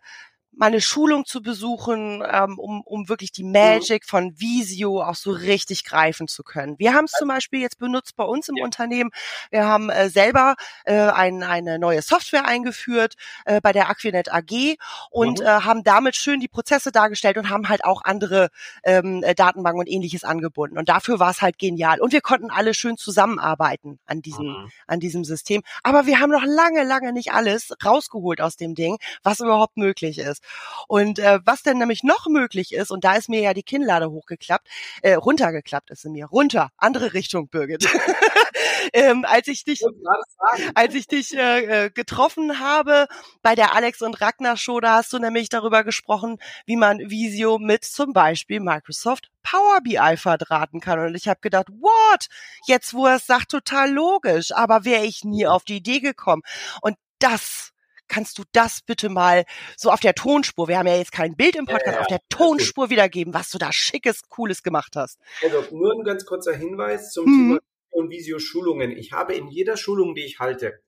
mal 0.52 0.68
eine 0.68 0.82
Schulung 0.82 1.26
zu 1.26 1.42
besuchen, 1.42 2.24
ähm, 2.30 2.60
um, 2.60 2.82
um 2.82 3.08
wirklich 3.08 3.32
die 3.32 3.44
Magic 3.44 4.06
von 4.06 4.40
Visio 4.40 5.02
auch 5.02 5.16
so 5.16 5.32
richtig 5.32 5.86
greifen 5.86 6.28
zu 6.28 6.44
können. 6.44 6.78
Wir 6.78 6.94
haben 6.94 7.06
es 7.06 7.12
zum 7.12 7.28
Beispiel 7.28 7.62
jetzt 7.62 7.80
benutzt 7.80 8.16
bei 8.16 8.24
uns 8.24 8.50
im 8.50 8.58
ja. 8.58 8.66
Unternehmen. 8.66 9.12
Wir 9.52 9.66
haben 9.66 9.90
äh, 9.90 10.10
selber 10.10 10.56
äh, 10.86 10.94
ein, 10.94 11.44
eine 11.44 11.80
neue 11.80 12.02
Software 12.02 12.46
eingeführt 12.46 13.16
äh, 13.46 13.62
bei 13.62 13.72
der 13.72 13.90
Aquinet 13.90 14.34
AG 14.34 14.76
und 15.12 15.40
mhm. 15.40 15.46
äh, 15.46 15.50
haben 15.50 15.84
damit 15.84 16.16
schön 16.16 16.40
die 16.40 16.48
Prozesse 16.48 16.92
dargestellt 16.92 17.38
und 17.38 17.50
haben 17.50 17.70
halt 17.70 17.86
auch 17.86 18.04
andere 18.04 18.50
ähm, 18.84 19.24
äh, 19.24 19.36
Datenbanken 19.36 19.80
und 19.80 19.88
ähnliches 19.88 20.24
angebunden. 20.24 20.78
Und 20.78 20.90
dafür 20.90 21.20
war 21.20 21.32
es 21.32 21.42
halt 21.42 21.58
genial. 21.58 22.02
Und 22.02 22.12
wir 22.12 22.22
konnten 22.22 22.50
alle 22.50 22.74
schön 22.74 22.98
zusammenarbeiten 22.98 24.00
an 24.06 24.22
diesem, 24.22 24.48
mhm. 24.48 24.72
an 24.88 25.00
diesem 25.00 25.24
System. 25.24 25.62
Aber 25.84 26.06
wir 26.06 26.20
haben 26.20 26.32
noch 26.32 26.46
lange, 26.46 26.84
lange 26.84 27.14
nicht 27.14 27.32
alles 27.32 27.74
rausgeholt 27.84 28.42
aus 28.42 28.58
dem 28.58 28.76
Ding, 28.76 28.98
was 29.24 29.40
überhaupt 29.40 29.78
möglich 29.78 30.18
ist. 30.18 30.39
Und 30.88 31.20
äh, 31.20 31.40
was 31.46 31.64
denn 31.64 31.78
nämlich 31.78 32.04
noch 32.04 32.28
möglich 32.28 32.74
ist, 32.74 32.92
und 32.92 33.04
da 33.04 33.16
ist 33.16 33.30
mir 33.30 33.42
ja 33.42 33.54
die 33.54 33.64
Kinnlade 33.64 34.10
hochgeklappt, 34.10 34.68
äh, 35.02 35.14
runtergeklappt 35.14 35.92
ist 35.92 36.02
sie 36.02 36.10
mir, 36.10 36.26
runter, 36.26 36.70
andere 36.78 37.14
Richtung, 37.14 37.48
Birgit. 37.48 37.88
ähm, 38.94 39.26
als 39.26 39.48
ich 39.48 39.64
dich, 39.64 39.84
als 40.76 40.96
ich 40.96 41.08
dich 41.08 41.36
äh, 41.36 41.86
äh, 41.86 41.90
getroffen 41.90 42.60
habe 42.60 43.08
bei 43.42 43.56
der 43.56 43.76
Alex 43.76 44.02
und 44.02 44.22
Ragnar 44.22 44.58
Show, 44.58 44.80
da 44.80 44.96
hast 44.96 45.14
du 45.14 45.20
nämlich 45.20 45.50
darüber 45.50 45.84
gesprochen, 45.84 46.38
wie 46.66 46.76
man 46.76 47.00
Visio 47.00 47.60
mit 47.60 47.84
zum 47.86 48.14
Beispiel 48.14 48.60
Microsoft 48.60 49.30
Power 49.44 49.80
BI 49.82 50.18
verdrahten 50.18 50.80
kann. 50.80 51.00
Und 51.00 51.16
ich 51.16 51.28
habe 51.28 51.40
gedacht, 51.42 51.70
what? 51.70 52.28
Jetzt, 52.66 52.94
wo 52.94 53.06
er 53.08 53.16
es 53.16 53.26
sagt, 53.26 53.52
total 53.52 53.92
logisch. 53.92 54.52
Aber 54.52 54.86
wäre 54.86 55.06
ich 55.06 55.24
nie 55.24 55.48
auf 55.48 55.64
die 55.64 55.78
Idee 55.78 56.00
gekommen. 56.00 56.44
Und 56.82 56.98
das 57.20 57.72
kannst 58.10 58.38
du 58.38 58.44
das 58.52 58.82
bitte 58.82 59.10
mal 59.10 59.46
so 59.78 59.92
auf 59.92 60.02
der 60.02 60.16
Tonspur, 60.16 60.68
wir 60.68 60.78
haben 60.78 60.88
ja 60.88 60.98
jetzt 60.98 61.12
kein 61.12 61.36
Bild 61.36 61.56
im 61.56 61.66
Podcast, 61.66 61.88
ja, 61.88 61.94
ja, 61.94 62.02
auf 62.02 62.08
der 62.08 62.20
Tonspur 62.30 62.90
wiedergeben, 62.90 63.34
was 63.34 63.50
du 63.50 63.58
da 63.58 63.72
schickes, 63.72 64.28
cooles 64.28 64.64
gemacht 64.64 64.96
hast. 64.96 65.20
Also 65.44 65.64
nur 65.76 65.94
ein 65.94 66.04
ganz 66.04 66.26
kurzer 66.26 66.54
Hinweis 66.54 67.12
zum 67.12 67.26
mhm. 67.26 67.48
Thema 67.48 67.60
und 67.92 68.10
Visio-Schulungen. 68.10 68.92
Ich 68.92 69.14
habe 69.14 69.34
in 69.34 69.48
jeder 69.48 69.78
Schulung, 69.78 70.16
die 70.16 70.26
ich 70.26 70.40
halte, 70.40 70.82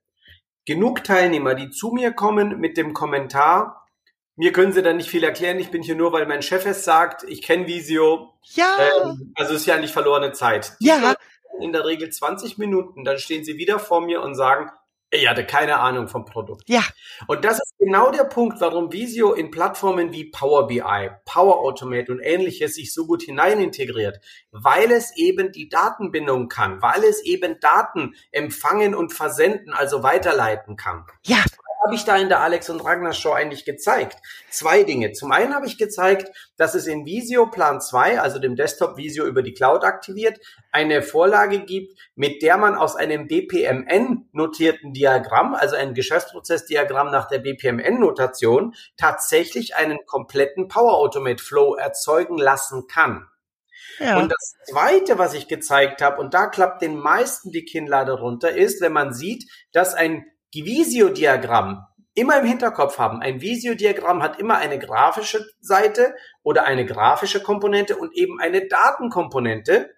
genug 0.66 1.04
Teilnehmer, 1.04 1.56
die 1.56 1.70
zu 1.70 1.92
mir 1.92 2.12
kommen 2.12 2.60
mit 2.60 2.78
dem 2.78 2.94
Kommentar, 2.94 3.82
mir 4.36 4.52
können 4.54 4.72
sie 4.72 4.82
dann 4.82 4.98
nicht 4.98 5.10
viel 5.10 5.24
erklären, 5.24 5.60
ich 5.60 5.70
bin 5.70 5.84
hier 5.84 5.96
nur, 5.96 6.14
weil 6.14 6.26
mein 6.26 6.42
Chef 6.42 6.66
es 6.66 6.84
sagt, 6.84 7.24
ich 7.28 7.42
kenne 7.42 7.68
Visio. 7.68 8.34
Ja. 8.54 8.78
Ähm, 8.80 9.34
also 9.36 9.54
ist 9.54 9.66
ja 9.66 9.78
nicht 9.78 9.94
verlorene 9.94 10.32
Zeit. 10.32 10.78
Die 10.80 10.88
ja. 10.88 11.16
In 11.60 11.74
der 11.74 11.86
Regel 11.86 12.10
20 12.10 12.58
Minuten, 12.58 13.04
dann 13.04 13.20
stehen 13.20 13.44
sie 13.44 13.58
wieder 13.58 13.78
vor 13.78 14.02
mir 14.02 14.22
und 14.22 14.36
sagen, 14.36 14.72
ich 15.12 15.28
hatte 15.28 15.46
keine 15.46 15.80
Ahnung 15.80 16.08
vom 16.08 16.26
Produkt. 16.26 16.70
Ja. 16.70 16.84
Und 17.28 17.44
das 17.44 17.56
ist 17.56 17.74
genau 17.78 18.12
der 18.12 18.24
Punkt, 18.24 18.62
warum 18.62 18.92
Visio 18.92 19.34
in 19.34 19.52
Plattformen 19.52 20.14
wie 20.14 20.32
Power 20.32 20.68
BI, 20.68 21.10
Power 21.26 21.60
Automate 21.60 22.12
und 22.12 22.20
ähnliches 22.20 22.76
sich 22.76 22.94
so 22.94 23.06
gut 23.06 23.24
hinein 23.24 23.60
integriert, 23.60 24.20
weil 24.52 24.92
es 24.92 25.16
eben 25.18 25.52
die 25.52 25.68
Datenbindung 25.70 26.48
kann, 26.48 26.82
weil 26.82 27.04
es 27.04 27.24
eben 27.24 27.60
Daten 27.60 28.16
empfangen 28.32 28.96
und 28.96 29.12
versenden, 29.14 29.74
also 29.74 30.02
weiterleiten 30.02 30.78
kann. 30.78 31.06
Ja 31.26 31.44
habe 31.84 31.96
ich 31.96 32.06
da 32.06 32.16
in 32.18 32.30
der 32.30 32.42
Alex 32.42 32.70
und 32.70 32.80
Ragnar 32.82 33.14
Show 33.14 33.32
eigentlich 33.32 33.66
gezeigt? 33.66 34.18
Zwei 34.50 34.84
Dinge. 34.84 35.14
Zum 35.14 35.32
einen 35.32 35.56
habe 35.56 35.66
ich 35.66 35.78
gezeigt, 35.78 36.32
dass 36.58 36.76
es 36.76 36.86
in 36.86 37.06
Visio 37.06 37.48
Plan 37.48 37.82
2, 37.82 38.22
also 38.22 38.40
dem 38.40 38.56
Desktop 38.56 38.98
Visio 38.98 39.26
über 39.26 39.42
die 39.42 39.54
Cloud 39.54 39.84
aktiviert, 39.84 40.40
eine 40.72 41.02
Vorlage 41.02 41.62
gibt, 41.66 41.98
mit 42.16 42.42
der 42.44 42.58
man 42.58 42.76
aus 42.76 42.96
einem 42.96 43.28
BPMN 43.28 44.30
notierten 44.32 44.94
Diagramm, 44.94 45.56
also 45.56 45.76
ein 45.76 45.94
Geschäftsprozessdiagramm 45.94 47.10
nach 47.12 47.28
der 47.28 47.40
BPMN 47.40 48.00
Notation, 48.00 48.76
tatsächlich 48.98 49.76
einen 49.76 50.06
kompletten 50.06 50.68
Power 50.68 50.94
Automate 50.94 51.44
Flow 51.44 51.76
erzeugen 51.76 52.38
lassen 52.38 52.88
kann. 52.88 53.28
Ja. 54.00 54.18
Und 54.18 54.32
das 54.32 54.54
Zweite, 54.70 55.18
was 55.18 55.34
ich 55.34 55.48
gezeigt 55.48 56.02
habe, 56.02 56.20
und 56.20 56.34
da 56.34 56.48
klappt 56.48 56.82
den 56.82 56.98
meisten 56.98 57.52
die 57.52 57.66
Kinnlade 57.66 58.14
runter, 58.14 58.52
ist, 58.52 58.82
wenn 58.82 58.94
man 58.94 59.14
sieht, 59.14 59.50
dass 59.72 59.94
ein 59.94 60.26
Visio-Diagramm 60.54 61.86
immer 62.14 62.40
im 62.40 62.46
Hinterkopf 62.46 62.98
haben. 62.98 63.22
Ein 63.22 63.42
Visio-Diagramm 63.42 64.22
hat 64.22 64.40
immer 64.40 64.58
eine 64.58 64.80
grafische 64.80 65.46
Seite 65.62 66.14
oder 66.44 66.66
eine 66.66 66.86
grafische 66.86 67.42
Komponente 67.42 67.96
und 67.96 68.14
eben 68.16 68.40
eine 68.40 68.68
Datenkomponente, 68.68 69.92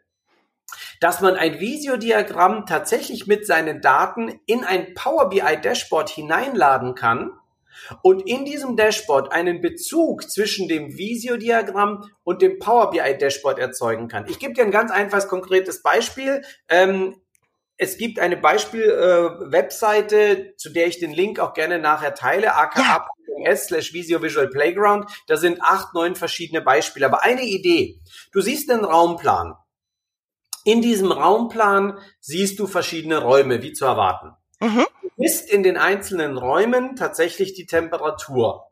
dass 0.99 1.21
man 1.21 1.35
ein 1.35 1.59
Visio-Diagramm 1.59 2.65
tatsächlich 2.65 3.27
mit 3.27 3.45
seinen 3.45 3.81
Daten 3.81 4.39
in 4.45 4.63
ein 4.63 4.93
Power 4.93 5.29
BI 5.29 5.61
Dashboard 5.61 6.09
hineinladen 6.09 6.95
kann 6.95 7.31
und 8.01 8.27
in 8.27 8.45
diesem 8.45 8.75
Dashboard 8.75 9.31
einen 9.31 9.61
Bezug 9.61 10.29
zwischen 10.29 10.67
dem 10.67 10.97
Visio-Diagramm 10.97 12.09
und 12.23 12.41
dem 12.41 12.59
Power 12.59 12.91
BI 12.91 13.17
Dashboard 13.17 13.59
erzeugen 13.59 14.07
kann. 14.07 14.27
Ich 14.27 14.39
gebe 14.39 14.53
dir 14.53 14.63
ein 14.63 14.71
ganz 14.71 14.91
einfaches, 14.91 15.27
konkretes 15.27 15.81
Beispiel. 15.81 16.43
Ähm, 16.69 17.15
es 17.77 17.97
gibt 17.97 18.19
eine 18.19 18.37
Beispiel-Webseite, 18.37 20.17
äh, 20.17 20.55
zu 20.55 20.69
der 20.71 20.87
ich 20.87 20.99
den 20.99 21.11
Link 21.11 21.39
auch 21.39 21.53
gerne 21.53 21.79
nachher 21.79 22.13
teile, 22.13 22.55
aka.s 22.55 23.65
slash 23.65 23.93
Visio 23.93 24.21
Visual 24.21 24.47
Playground. 24.49 25.09
Da 25.27 25.37
sind 25.37 25.61
acht, 25.61 25.93
neun 25.93 26.15
verschiedene 26.15 26.61
Beispiele. 26.61 27.05
Aber 27.05 27.23
eine 27.23 27.43
Idee. 27.43 27.99
Du 28.31 28.41
siehst 28.41 28.69
einen 28.69 28.85
Raumplan. 28.85 29.55
In 30.65 30.81
diesem 30.81 31.11
Raumplan 31.11 31.99
siehst 32.21 32.57
du 32.59 32.67
verschiedene 32.67 33.17
Räume, 33.17 33.61
wie 33.61 33.73
zu 33.73 33.85
erwarten. 33.85 34.31
Mhm. 34.59 34.85
Du 35.01 35.09
misst 35.17 35.49
in 35.49 35.63
den 35.63 35.77
einzelnen 35.77 36.37
Räumen 36.37 36.95
tatsächlich 36.95 37.53
die 37.53 37.65
Temperatur. 37.65 38.67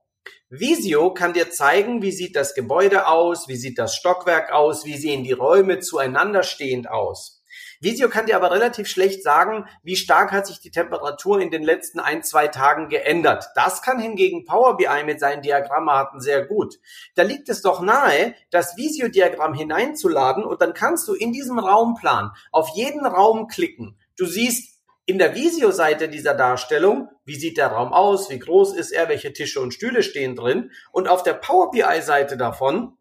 Visio 0.49 1.13
kann 1.13 1.33
dir 1.33 1.49
zeigen, 1.49 2.01
wie 2.01 2.11
sieht 2.11 2.35
das 2.35 2.53
Gebäude 2.53 3.07
aus, 3.07 3.47
wie 3.47 3.55
sieht 3.55 3.77
das 3.77 3.95
Stockwerk 3.95 4.51
aus, 4.51 4.85
wie 4.85 4.97
sehen 4.97 5.23
die 5.23 5.31
Räume 5.31 5.79
zueinander 5.79 6.43
stehend 6.43 6.89
aus. 6.89 7.40
Visio 7.81 8.09
kann 8.09 8.27
dir 8.27 8.35
aber 8.35 8.51
relativ 8.51 8.87
schlecht 8.87 9.23
sagen, 9.23 9.65
wie 9.81 9.95
stark 9.95 10.31
hat 10.31 10.45
sich 10.45 10.59
die 10.59 10.69
Temperatur 10.69 11.41
in 11.41 11.49
den 11.49 11.63
letzten 11.63 11.99
ein, 11.99 12.23
zwei 12.23 12.47
Tagen 12.47 12.89
geändert. 12.89 13.49
Das 13.55 13.81
kann 13.81 13.99
hingegen 13.99 14.45
Power 14.45 14.77
BI 14.77 15.03
mit 15.03 15.19
seinen 15.19 15.41
Diagrammarten 15.41 16.21
sehr 16.21 16.45
gut. 16.45 16.75
Da 17.15 17.23
liegt 17.23 17.49
es 17.49 17.63
doch 17.63 17.81
nahe, 17.81 18.35
das 18.51 18.77
Visio-Diagramm 18.77 19.55
hineinzuladen 19.55 20.43
und 20.43 20.61
dann 20.61 20.75
kannst 20.75 21.07
du 21.07 21.15
in 21.15 21.33
diesem 21.33 21.57
Raumplan 21.57 22.29
auf 22.51 22.69
jeden 22.75 23.03
Raum 23.03 23.47
klicken. 23.47 23.97
Du 24.15 24.27
siehst 24.27 24.79
in 25.07 25.17
der 25.17 25.33
Visio-Seite 25.33 26.07
dieser 26.07 26.35
Darstellung, 26.35 27.09
wie 27.25 27.35
sieht 27.35 27.57
der 27.57 27.67
Raum 27.67 27.93
aus, 27.93 28.29
wie 28.29 28.37
groß 28.37 28.75
ist 28.75 28.91
er, 28.91 29.09
welche 29.09 29.33
Tische 29.33 29.59
und 29.59 29.73
Stühle 29.73 30.03
stehen 30.03 30.35
drin. 30.35 30.69
Und 30.91 31.07
auf 31.07 31.23
der 31.23 31.33
Power 31.33 31.71
BI-Seite 31.71 32.37
davon 32.37 32.95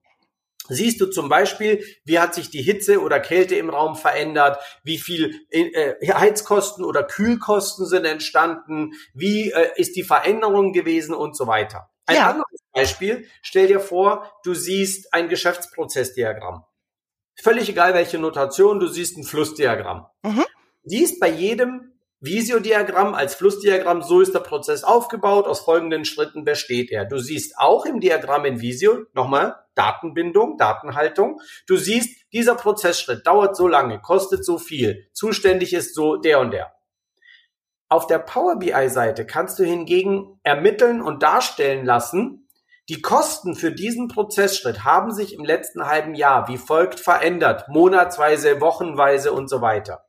siehst 0.70 1.00
du 1.00 1.06
zum 1.06 1.28
Beispiel, 1.28 1.84
wie 2.04 2.18
hat 2.18 2.34
sich 2.34 2.50
die 2.50 2.62
Hitze 2.62 3.00
oder 3.00 3.20
Kälte 3.20 3.56
im 3.56 3.68
Raum 3.68 3.96
verändert, 3.96 4.58
wie 4.82 4.98
viel 4.98 5.34
äh, 5.50 5.94
Heizkosten 6.12 6.84
oder 6.84 7.02
Kühlkosten 7.02 7.86
sind 7.86 8.04
entstanden, 8.04 8.92
wie 9.12 9.50
äh, 9.50 9.70
ist 9.76 9.96
die 9.96 10.04
Veränderung 10.04 10.72
gewesen 10.72 11.14
und 11.14 11.36
so 11.36 11.46
weiter. 11.46 11.90
Ein 12.06 12.16
ja. 12.16 12.30
anderes 12.30 12.60
Beispiel, 12.72 13.28
stell 13.42 13.66
dir 13.66 13.80
vor, 13.80 14.32
du 14.42 14.54
siehst 14.54 15.12
ein 15.12 15.28
Geschäftsprozessdiagramm. 15.28 16.64
Völlig 17.40 17.68
egal 17.68 17.94
welche 17.94 18.18
Notation, 18.18 18.80
du 18.80 18.88
siehst 18.88 19.16
ein 19.16 19.24
Flussdiagramm. 19.24 20.06
Mhm. 20.22 20.44
Siehst 20.84 21.20
bei 21.20 21.28
jedem 21.28 21.89
Visio-Diagramm 22.22 23.14
als 23.14 23.34
Flussdiagramm, 23.34 24.02
so 24.02 24.20
ist 24.20 24.34
der 24.34 24.40
Prozess 24.40 24.84
aufgebaut, 24.84 25.46
aus 25.46 25.60
folgenden 25.60 26.04
Schritten 26.04 26.44
besteht 26.44 26.90
er. 26.90 27.06
Du 27.06 27.18
siehst 27.18 27.54
auch 27.56 27.86
im 27.86 27.98
Diagramm 27.98 28.44
in 28.44 28.60
Visio, 28.60 29.06
nochmal, 29.14 29.56
Datenbindung, 29.74 30.58
Datenhaltung. 30.58 31.40
Du 31.66 31.76
siehst, 31.76 32.30
dieser 32.34 32.56
Prozessschritt 32.56 33.26
dauert 33.26 33.56
so 33.56 33.66
lange, 33.66 34.00
kostet 34.00 34.44
so 34.44 34.58
viel, 34.58 35.08
zuständig 35.14 35.72
ist 35.72 35.94
so 35.94 36.16
der 36.16 36.40
und 36.40 36.50
der. 36.52 36.74
Auf 37.88 38.06
der 38.06 38.18
Power 38.18 38.56
BI-Seite 38.56 39.24
kannst 39.24 39.58
du 39.58 39.64
hingegen 39.64 40.38
ermitteln 40.42 41.00
und 41.00 41.22
darstellen 41.22 41.86
lassen, 41.86 42.48
die 42.90 43.00
Kosten 43.00 43.54
für 43.54 43.72
diesen 43.72 44.08
Prozessschritt 44.08 44.84
haben 44.84 45.12
sich 45.12 45.32
im 45.32 45.44
letzten 45.44 45.86
halben 45.86 46.14
Jahr 46.14 46.48
wie 46.48 46.58
folgt 46.58 47.00
verändert, 47.00 47.68
monatsweise, 47.68 48.60
wochenweise 48.60 49.32
und 49.32 49.48
so 49.48 49.60
weiter. 49.62 50.04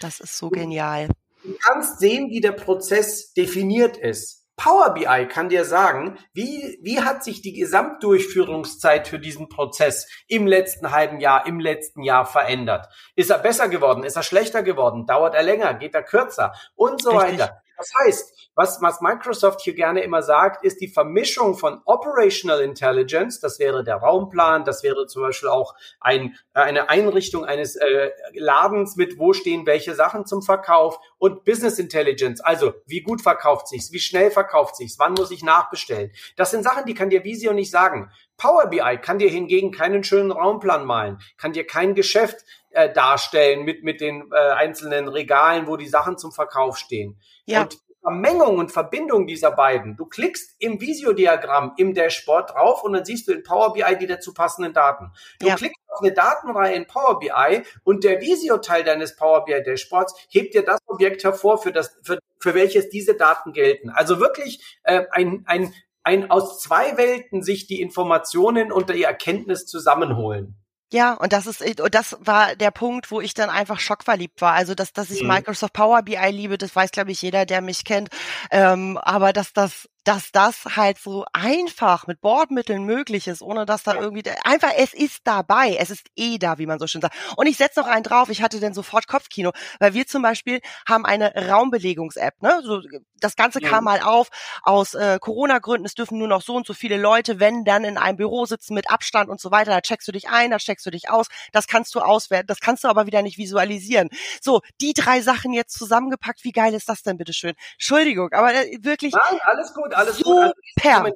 Das 0.00 0.20
ist 0.20 0.36
so 0.36 0.50
genial. 0.50 1.08
Du 1.44 1.54
kannst 1.60 1.98
sehen, 1.98 2.30
wie 2.30 2.40
der 2.40 2.52
Prozess 2.52 3.32
definiert 3.32 3.96
ist. 3.96 4.42
Power 4.56 4.94
BI 4.94 5.26
kann 5.28 5.48
dir 5.48 5.64
sagen, 5.64 6.18
wie, 6.34 6.78
wie 6.82 7.00
hat 7.00 7.24
sich 7.24 7.42
die 7.42 7.52
Gesamtdurchführungszeit 7.52 9.08
für 9.08 9.18
diesen 9.18 9.48
Prozess 9.48 10.06
im 10.28 10.46
letzten 10.46 10.92
halben 10.92 11.20
Jahr, 11.20 11.46
im 11.46 11.58
letzten 11.58 12.02
Jahr 12.02 12.26
verändert? 12.26 12.86
Ist 13.16 13.30
er 13.30 13.38
besser 13.38 13.68
geworden? 13.68 14.04
Ist 14.04 14.16
er 14.16 14.22
schlechter 14.22 14.62
geworden? 14.62 15.06
Dauert 15.06 15.34
er 15.34 15.42
länger? 15.42 15.74
Geht 15.74 15.94
er 15.94 16.02
kürzer? 16.02 16.52
Und 16.74 17.02
so 17.02 17.10
Richtig. 17.10 17.40
weiter. 17.40 17.62
Das 17.76 17.90
heißt, 18.04 18.41
was, 18.54 18.82
was 18.82 19.00
Microsoft 19.00 19.62
hier 19.62 19.74
gerne 19.74 20.02
immer 20.02 20.22
sagt, 20.22 20.64
ist 20.64 20.80
die 20.80 20.88
Vermischung 20.88 21.56
von 21.56 21.80
Operational 21.84 22.60
Intelligence, 22.60 23.40
das 23.40 23.58
wäre 23.58 23.82
der 23.84 23.96
Raumplan, 23.96 24.64
das 24.64 24.82
wäre 24.82 25.06
zum 25.06 25.22
Beispiel 25.22 25.48
auch 25.48 25.74
ein, 26.00 26.36
eine 26.52 26.90
Einrichtung 26.90 27.44
eines 27.44 27.76
äh, 27.76 28.10
Ladens 28.34 28.96
mit, 28.96 29.18
wo 29.18 29.32
stehen 29.32 29.66
welche 29.66 29.94
Sachen 29.94 30.26
zum 30.26 30.42
Verkauf 30.42 30.98
und 31.18 31.44
Business 31.44 31.78
Intelligence, 31.78 32.40
also 32.40 32.74
wie 32.86 33.00
gut 33.00 33.22
verkauft 33.22 33.68
sich's, 33.68 33.92
wie 33.92 34.00
schnell 34.00 34.30
verkauft 34.30 34.76
sich's, 34.76 34.98
wann 34.98 35.14
muss 35.14 35.30
ich 35.30 35.42
nachbestellen. 35.42 36.10
Das 36.36 36.50
sind 36.50 36.62
Sachen, 36.62 36.84
die 36.84 36.94
kann 36.94 37.10
dir 37.10 37.24
Visio 37.24 37.52
nicht 37.52 37.70
sagen. 37.70 38.10
Power 38.36 38.66
BI 38.66 38.98
kann 39.00 39.18
dir 39.18 39.30
hingegen 39.30 39.70
keinen 39.70 40.02
schönen 40.04 40.32
Raumplan 40.32 40.84
malen, 40.84 41.18
kann 41.36 41.52
dir 41.52 41.66
kein 41.66 41.94
Geschäft 41.94 42.44
äh, 42.70 42.92
darstellen 42.92 43.64
mit, 43.64 43.84
mit 43.84 44.00
den 44.00 44.30
äh, 44.32 44.36
einzelnen 44.52 45.08
Regalen, 45.08 45.66
wo 45.66 45.76
die 45.76 45.88
Sachen 45.88 46.18
zum 46.18 46.32
Verkauf 46.32 46.76
stehen. 46.76 47.20
Ja. 47.44 47.62
Und 47.62 47.78
Vermengung 48.02 48.58
und 48.58 48.72
Verbindung 48.72 49.26
dieser 49.26 49.52
beiden. 49.52 49.96
Du 49.96 50.06
klickst 50.06 50.56
im 50.58 50.80
Visiodiagramm 50.80 51.74
im 51.76 51.94
Dashboard 51.94 52.50
drauf 52.50 52.82
und 52.82 52.92
dann 52.94 53.04
siehst 53.04 53.28
du 53.28 53.32
in 53.32 53.44
Power 53.44 53.72
BI 53.72 53.96
die 53.98 54.08
dazu 54.08 54.34
passenden 54.34 54.72
Daten. 54.72 55.12
Du 55.38 55.46
ja. 55.46 55.54
klickst 55.54 55.80
auf 55.88 56.02
eine 56.02 56.12
Datenreihe 56.12 56.74
in 56.74 56.86
Power 56.86 57.20
BI 57.20 57.62
und 57.84 58.02
der 58.02 58.20
Visio-Teil 58.20 58.82
deines 58.82 59.14
Power 59.14 59.44
BI 59.44 59.62
Dashboards 59.62 60.14
hebt 60.28 60.54
dir 60.54 60.64
das 60.64 60.80
Objekt 60.86 61.22
hervor, 61.22 61.58
für 61.58 61.70
das, 61.70 61.96
für, 62.02 62.18
für 62.40 62.54
welches 62.54 62.88
diese 62.88 63.14
Daten 63.14 63.52
gelten. 63.52 63.90
Also 63.90 64.18
wirklich 64.18 64.80
äh, 64.82 65.04
ein, 65.12 65.44
ein, 65.46 65.72
ein 66.02 66.28
aus 66.30 66.60
zwei 66.60 66.96
Welten 66.96 67.42
sich 67.42 67.68
die 67.68 67.80
Informationen 67.80 68.72
und 68.72 68.90
die 68.90 69.04
Erkenntnis 69.04 69.66
zusammenholen. 69.66 70.61
Ja, 70.92 71.14
und 71.14 71.32
das 71.32 71.46
ist, 71.46 71.80
und 71.80 71.94
das 71.94 72.18
war 72.20 72.54
der 72.54 72.70
Punkt, 72.70 73.10
wo 73.10 73.22
ich 73.22 73.32
dann 73.32 73.48
einfach 73.48 73.80
schockverliebt 73.80 74.42
war. 74.42 74.52
Also, 74.52 74.74
dass, 74.74 74.92
dass 74.92 75.10
ich 75.10 75.22
mhm. 75.22 75.28
Microsoft 75.28 75.72
Power 75.72 76.02
BI 76.02 76.16
liebe, 76.30 76.58
das 76.58 76.76
weiß, 76.76 76.90
glaube 76.90 77.12
ich, 77.12 77.22
jeder, 77.22 77.46
der 77.46 77.62
mich 77.62 77.84
kennt. 77.84 78.10
Ähm, 78.50 78.98
aber 78.98 79.32
dass 79.32 79.54
das 79.54 79.88
dass 80.04 80.32
das 80.32 80.64
halt 80.76 80.98
so 80.98 81.24
einfach 81.32 82.06
mit 82.06 82.20
Bordmitteln 82.20 82.84
möglich 82.84 83.28
ist, 83.28 83.42
ohne 83.42 83.66
dass 83.66 83.82
da 83.82 83.94
irgendwie 83.94 84.24
einfach 84.44 84.72
es 84.76 84.94
ist 84.94 85.20
dabei, 85.24 85.76
es 85.78 85.90
ist 85.90 86.06
eh 86.16 86.38
da, 86.38 86.58
wie 86.58 86.66
man 86.66 86.78
so 86.78 86.86
schön 86.86 87.00
sagt. 87.00 87.16
Und 87.36 87.46
ich 87.46 87.56
setze 87.56 87.80
noch 87.80 87.86
einen 87.86 88.02
drauf. 88.02 88.28
Ich 88.28 88.42
hatte 88.42 88.60
dann 88.60 88.74
sofort 88.74 89.06
Kopfkino, 89.06 89.52
weil 89.78 89.94
wir 89.94 90.06
zum 90.06 90.22
Beispiel 90.22 90.60
haben 90.88 91.06
eine 91.06 91.32
Raumbelegungs-App. 91.48 92.42
Ne, 92.42 92.60
so 92.64 92.80
das 93.20 93.36
Ganze 93.36 93.62
ja. 93.62 93.68
kam 93.68 93.84
mal 93.84 94.00
auf 94.00 94.28
aus 94.62 94.94
äh, 94.94 95.18
Corona-Gründen. 95.20 95.86
Es 95.86 95.94
dürfen 95.94 96.18
nur 96.18 96.28
noch 96.28 96.42
so 96.42 96.56
und 96.56 96.66
so 96.66 96.74
viele 96.74 96.96
Leute, 96.96 97.40
wenn 97.40 97.64
dann 97.64 97.84
in 97.84 97.96
einem 97.96 98.16
Büro 98.16 98.44
sitzen 98.46 98.74
mit 98.74 98.90
Abstand 98.90 99.30
und 99.30 99.40
so 99.40 99.50
weiter. 99.50 99.70
Da 99.70 99.80
checkst 99.80 100.06
du 100.08 100.12
dich 100.12 100.28
ein, 100.28 100.50
da 100.50 100.58
checkst 100.58 100.84
du 100.84 100.90
dich 100.90 101.10
aus. 101.10 101.28
Das 101.52 101.66
kannst 101.66 101.94
du 101.94 102.00
auswerten. 102.00 102.48
Das 102.48 102.60
kannst 102.60 102.84
du 102.84 102.88
aber 102.88 103.06
wieder 103.06 103.22
nicht 103.22 103.38
visualisieren. 103.38 104.08
So 104.40 104.60
die 104.80 104.92
drei 104.92 105.20
Sachen 105.20 105.52
jetzt 105.52 105.78
zusammengepackt. 105.78 106.44
Wie 106.44 106.52
geil 106.52 106.74
ist 106.74 106.88
das 106.88 107.02
denn, 107.02 107.16
bitteschön? 107.16 107.54
Entschuldigung, 107.74 108.32
aber 108.32 108.54
äh, 108.54 108.78
wirklich. 108.82 109.12
Nein, 109.12 109.40
alles 109.44 109.72
gut, 109.72 109.91
alles 109.94 110.18
Super. 110.18 110.52
gut. 110.82 110.84
Also 110.84 111.14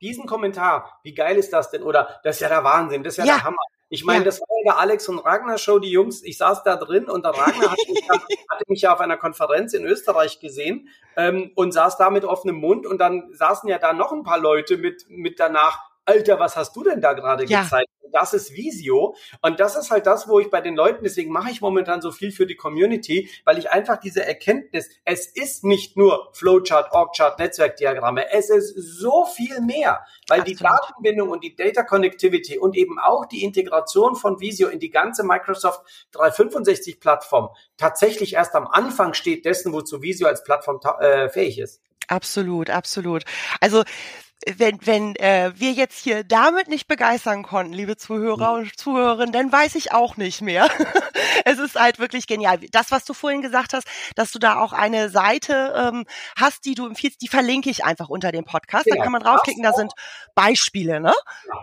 diesen 0.00 0.26
Kommentar, 0.26 1.00
wie 1.02 1.14
geil 1.14 1.36
ist 1.36 1.52
das 1.52 1.70
denn? 1.70 1.82
Oder 1.82 2.20
das 2.24 2.36
ist 2.36 2.40
ja 2.40 2.48
der 2.48 2.64
Wahnsinn, 2.64 3.02
das 3.02 3.14
ist 3.14 3.18
ja, 3.18 3.24
ja. 3.24 3.34
der 3.34 3.44
Hammer. 3.44 3.62
Ich 3.92 4.04
meine, 4.04 4.20
ja. 4.20 4.24
das 4.24 4.40
war 4.40 4.46
ja 4.58 4.72
der 4.72 4.78
Alex 4.78 5.08
und 5.08 5.18
Ragnar 5.18 5.58
Show, 5.58 5.80
die 5.80 5.90
Jungs, 5.90 6.22
ich 6.22 6.38
saß 6.38 6.62
da 6.62 6.76
drin 6.76 7.06
und 7.06 7.24
der 7.24 7.32
Ragnar 7.32 7.72
hatte 7.72 7.90
mich, 7.92 8.08
hatte 8.48 8.64
mich 8.68 8.82
ja 8.82 8.92
auf 8.92 9.00
einer 9.00 9.16
Konferenz 9.16 9.74
in 9.74 9.84
Österreich 9.84 10.38
gesehen 10.38 10.88
ähm, 11.16 11.50
und 11.56 11.72
saß 11.72 11.96
da 11.98 12.08
mit 12.08 12.24
offenem 12.24 12.56
Mund 12.56 12.86
und 12.86 12.98
dann 12.98 13.32
saßen 13.32 13.68
ja 13.68 13.78
da 13.78 13.92
noch 13.92 14.12
ein 14.12 14.22
paar 14.22 14.38
Leute 14.38 14.76
mit, 14.76 15.06
mit 15.08 15.40
danach, 15.40 15.80
Alter, 16.04 16.38
was 16.38 16.56
hast 16.56 16.74
du 16.76 16.84
denn 16.84 17.00
da 17.00 17.14
gerade 17.14 17.44
ja. 17.46 17.62
gezeigt? 17.62 17.90
Das 18.12 18.34
ist 18.34 18.52
Visio. 18.52 19.14
Und 19.42 19.60
das 19.60 19.76
ist 19.76 19.90
halt 19.90 20.06
das, 20.06 20.28
wo 20.28 20.40
ich 20.40 20.50
bei 20.50 20.60
den 20.60 20.76
Leuten, 20.76 21.04
deswegen 21.04 21.32
mache 21.32 21.50
ich 21.50 21.60
momentan 21.60 22.00
so 22.00 22.10
viel 22.10 22.32
für 22.32 22.46
die 22.46 22.56
Community, 22.56 23.30
weil 23.44 23.58
ich 23.58 23.70
einfach 23.70 23.98
diese 23.98 24.24
Erkenntnis, 24.24 24.88
es 25.04 25.26
ist 25.26 25.64
nicht 25.64 25.96
nur 25.96 26.30
Flowchart, 26.32 26.92
Orgchart, 26.92 27.38
Netzwerkdiagramme, 27.38 28.30
es 28.32 28.50
ist 28.50 28.74
so 28.74 29.24
viel 29.24 29.60
mehr, 29.60 30.04
weil 30.28 30.40
Absolut. 30.40 30.60
die 30.60 30.62
Datenbindung 30.62 31.28
und 31.30 31.44
die 31.44 31.54
Data 31.54 31.82
Connectivity 31.82 32.58
und 32.58 32.76
eben 32.76 32.98
auch 32.98 33.26
die 33.26 33.44
Integration 33.44 34.14
von 34.16 34.40
Visio 34.40 34.68
in 34.68 34.78
die 34.78 34.90
ganze 34.90 35.24
Microsoft 35.24 35.82
365 36.12 37.00
Plattform 37.00 37.50
tatsächlich 37.76 38.34
erst 38.34 38.54
am 38.54 38.66
Anfang 38.66 39.14
steht 39.14 39.44
dessen, 39.44 39.72
wozu 39.72 40.02
Visio 40.02 40.26
als 40.26 40.44
Plattform 40.44 40.80
äh, 41.00 41.28
fähig 41.28 41.58
ist. 41.58 41.80
Absolut, 42.08 42.70
absolut. 42.70 43.22
Also 43.60 43.84
wenn, 44.56 44.78
wenn 44.86 45.16
äh, 45.16 45.52
wir 45.54 45.72
jetzt 45.72 46.02
hier 46.02 46.24
damit 46.24 46.68
nicht 46.68 46.88
begeistern 46.88 47.42
konnten, 47.42 47.74
liebe 47.74 47.96
Zuhörer 47.96 48.54
und 48.54 48.78
Zuhörerinnen, 48.78 49.32
dann 49.32 49.52
weiß 49.52 49.74
ich 49.74 49.92
auch 49.92 50.16
nicht 50.16 50.40
mehr. 50.40 50.68
es 51.44 51.58
ist 51.58 51.78
halt 51.78 51.98
wirklich 51.98 52.26
genial. 52.26 52.58
Das, 52.72 52.90
was 52.90 53.04
du 53.04 53.12
vorhin 53.12 53.42
gesagt 53.42 53.74
hast, 53.74 53.86
dass 54.14 54.32
du 54.32 54.38
da 54.38 54.60
auch 54.60 54.72
eine 54.72 55.10
Seite 55.10 55.74
ähm, 55.76 56.06
hast, 56.38 56.64
die 56.64 56.74
du 56.74 56.86
empfiehlst, 56.86 57.20
die 57.20 57.28
verlinke 57.28 57.68
ich 57.68 57.84
einfach 57.84 58.08
unter 58.08 58.32
dem 58.32 58.44
Podcast. 58.44 58.86
Genau. 58.86 58.96
Da 58.96 59.02
kann 59.02 59.12
man 59.12 59.22
draufklicken, 59.22 59.62
da 59.62 59.72
sind 59.74 59.92
Beispiele, 60.34 61.00
ne? 61.00 61.12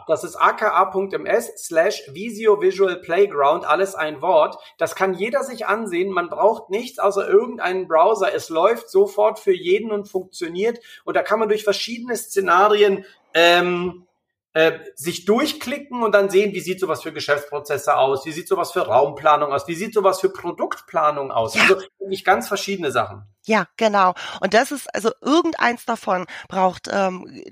Das 0.05 0.23
ist 0.23 0.35
aka.ms 0.35 1.53
slash 1.57 2.03
Visio 2.11 2.61
Visual 2.61 2.97
Playground, 2.97 3.65
alles 3.65 3.95
ein 3.95 4.21
Wort. 4.21 4.57
Das 4.77 4.95
kann 4.95 5.15
jeder 5.15 5.43
sich 5.43 5.65
ansehen. 5.65 6.11
Man 6.11 6.29
braucht 6.29 6.69
nichts 6.69 6.99
außer 6.99 7.27
irgendeinen 7.27 7.87
Browser. 7.87 8.33
Es 8.35 8.49
läuft 8.49 8.89
sofort 8.89 9.39
für 9.39 9.53
jeden 9.53 9.91
und 9.91 10.07
funktioniert. 10.07 10.79
Und 11.05 11.15
da 11.15 11.23
kann 11.23 11.39
man 11.39 11.49
durch 11.49 11.63
verschiedene 11.63 12.15
Szenarien 12.15 12.66
Szenarien 12.67 13.05
ähm, 13.33 14.07
äh, 14.53 14.79
sich 14.95 15.25
durchklicken 15.25 16.03
und 16.03 16.13
dann 16.13 16.29
sehen, 16.29 16.53
wie 16.53 16.59
sieht 16.59 16.79
sowas 16.79 17.03
für 17.03 17.13
Geschäftsprozesse 17.13 17.95
aus, 17.95 18.25
wie 18.25 18.31
sieht 18.31 18.47
sowas 18.47 18.71
für 18.71 18.81
Raumplanung 18.81 19.51
aus, 19.51 19.67
wie 19.67 19.75
sieht 19.75 19.93
sowas 19.93 20.19
für 20.19 20.29
Produktplanung 20.29 21.31
aus. 21.31 21.55
Ja. 21.55 21.63
Also 21.63 21.81
wirklich 21.99 22.23
ganz 22.23 22.47
verschiedene 22.47 22.91
Sachen. 22.91 23.23
Ja, 23.45 23.67
genau. 23.77 24.13
Und 24.41 24.53
das 24.53 24.71
ist, 24.71 24.93
also 24.93 25.11
irgendeins 25.21 25.85
davon 25.85 26.25
braucht, 26.47 26.89
ähm, 26.91 27.43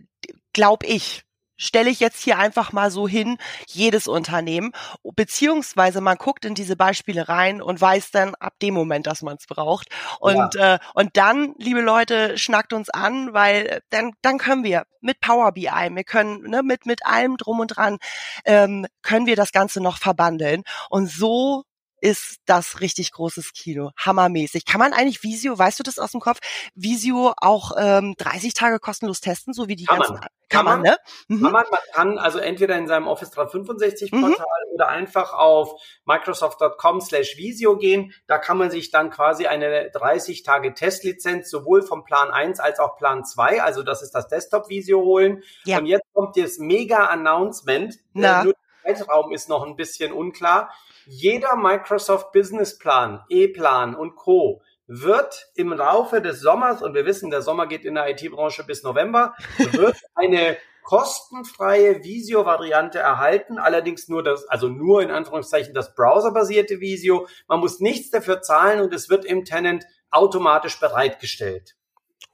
glaube 0.54 0.86
ich, 0.88 1.25
stelle 1.58 1.90
ich 1.90 2.00
jetzt 2.00 2.22
hier 2.22 2.38
einfach 2.38 2.72
mal 2.72 2.92
so 2.92 3.08
hin, 3.08 3.38
jedes 3.68 4.08
Unternehmen, 4.08 4.72
beziehungsweise 5.16 6.02
man 6.02 6.18
guckt 6.18 6.46
in 6.46 6.56
diese 6.56 6.76
Beispiele 6.76 7.28
rein 7.30 7.62
und 7.62 7.80
weiß 7.80 8.12
dann 8.12 8.36
ab 8.36 8.54
dem 8.62 8.74
Moment, 8.74 9.08
dass 9.08 9.22
man 9.22 9.38
es 9.38 9.48
braucht. 9.48 9.90
Und, 10.20 10.56
ja. 10.56 10.76
äh, 10.76 10.80
und 10.94 11.18
dann, 11.18 11.56
liebe 11.58 11.82
Leute, 11.82 12.38
schnackt 12.38 12.74
uns 12.74 12.90
an, 12.90 13.34
weil 13.34 13.82
dann, 13.90 14.12
dann 14.22 14.38
können 14.38 14.64
wir 14.64 14.84
mit 15.02 15.20
Power 15.20 15.52
BI, 15.52 15.70
wir 15.70 16.04
können 16.04 16.42
ne, 16.42 16.64
mit, 16.64 16.86
mit 16.86 17.06
allem 17.06 17.38
drum 17.38 17.60
und 17.60 17.68
dran, 17.68 17.98
ähm, 18.46 18.88
können 19.02 19.28
wir 19.28 19.36
das 19.36 19.52
Ganze 19.52 19.82
noch 19.82 19.98
verbandeln. 19.98 20.64
Und 20.90 21.10
so 21.10 21.64
ist 22.06 22.38
das 22.46 22.82
richtig 22.82 23.14
großes 23.14 23.54
Kino. 23.54 23.90
Hammermäßig. 23.98 24.66
Kann 24.66 24.78
man 24.78 24.94
eigentlich 24.94 25.24
Visio, 25.24 25.58
weißt 25.58 25.80
du 25.80 25.84
das 25.84 25.98
aus 25.98 26.12
dem 26.12 26.22
Kopf, 26.22 26.38
Visio 26.76 27.34
auch 27.38 27.72
ähm, 27.80 28.14
30 28.20 28.54
Tage 28.54 28.78
kostenlos 28.78 29.22
testen, 29.22 29.56
so 29.56 29.68
wie 29.68 29.76
die 29.76 29.86
kann 29.86 29.98
ganzen... 29.98 30.14
Man. 30.14 30.28
Kann, 30.48 30.66
man, 30.66 30.82
ne? 30.84 30.98
Mhm. 31.28 31.42
Kann 31.42 31.52
man, 31.52 31.66
man 31.72 31.80
kann 31.94 32.18
also 32.20 32.38
entweder 32.38 32.78
in 32.78 32.88
seinem 32.88 33.08
Office 33.08 33.32
365 33.32 34.12
Portal 34.12 34.30
mhm. 34.30 34.76
oder 34.76 34.88
einfach 34.90 35.34
auf 35.34 35.82
microsoft.com 36.06 37.02
slash 37.02 37.38
Visio 37.38 37.76
gehen. 37.78 38.14
Da 38.28 38.38
kann 38.38 38.60
man 38.60 38.70
sich 38.70 38.92
dann 38.92 39.10
quasi 39.10 39.48
eine 39.48 39.90
30 39.90 40.44
Tage 40.44 40.76
Testlizenz 40.76 41.50
sowohl 41.50 41.82
vom 41.82 42.04
Plan 42.04 42.30
1 42.30 42.60
als 42.60 42.78
auch 42.78 42.98
Plan 42.98 43.26
2, 43.26 43.64
also 43.64 43.82
das 43.82 44.04
ist 44.04 44.12
das 44.12 44.28
Desktop 44.28 44.70
Visio 44.70 45.02
holen. 45.02 45.42
Ja. 45.64 45.80
Und 45.80 45.88
jetzt 45.88 46.06
kommt 46.14 46.38
das 46.38 46.60
mega 46.60 47.06
Announcement. 47.06 47.96
Na. 48.14 48.42
Äh, 48.42 48.44
nur 48.44 48.54
der 48.86 48.96
Zeitraum 48.96 49.32
ist 49.32 49.50
noch 49.50 49.66
ein 49.66 49.76
bisschen 49.76 50.12
unklar. 50.12 50.70
Jeder 51.06 51.56
Microsoft 51.56 52.32
Business 52.32 52.78
Plan, 52.78 53.24
E-Plan 53.30 53.96
und 53.96 54.16
Co 54.16 54.62
wird 54.88 55.48
im 55.56 55.74
Laufe 55.74 56.22
des 56.22 56.42
Sommers, 56.42 56.82
und 56.82 56.94
wir 56.94 57.06
wissen, 57.06 57.30
der 57.30 57.42
Sommer 57.42 57.68
geht 57.68 57.86
in 57.86 57.96
der 57.96 58.10
IT-Branche 58.10 58.64
bis 58.64 58.84
November, 58.84 59.34
wird 59.72 59.98
eine 60.14 60.58
kostenfreie 60.84 62.04
Visio-Variante 62.04 63.00
erhalten, 63.00 63.58
allerdings 63.58 64.08
nur 64.08 64.24
das, 64.24 64.48
also 64.48 64.70
nur 64.70 65.02
in 65.02 65.10
Anführungszeichen 65.10 65.74
das 65.74 65.96
browserbasierte 65.96 66.80
Visio. 66.80 67.28
Man 67.48 67.60
muss 67.60 67.80
nichts 67.80 68.12
dafür 68.12 68.42
zahlen 68.42 68.82
und 68.82 68.94
es 68.94 69.10
wird 69.10 69.26
im 69.26 69.46
Tenant 69.46 69.84
automatisch 70.12 70.80
bereitgestellt. 70.80 71.76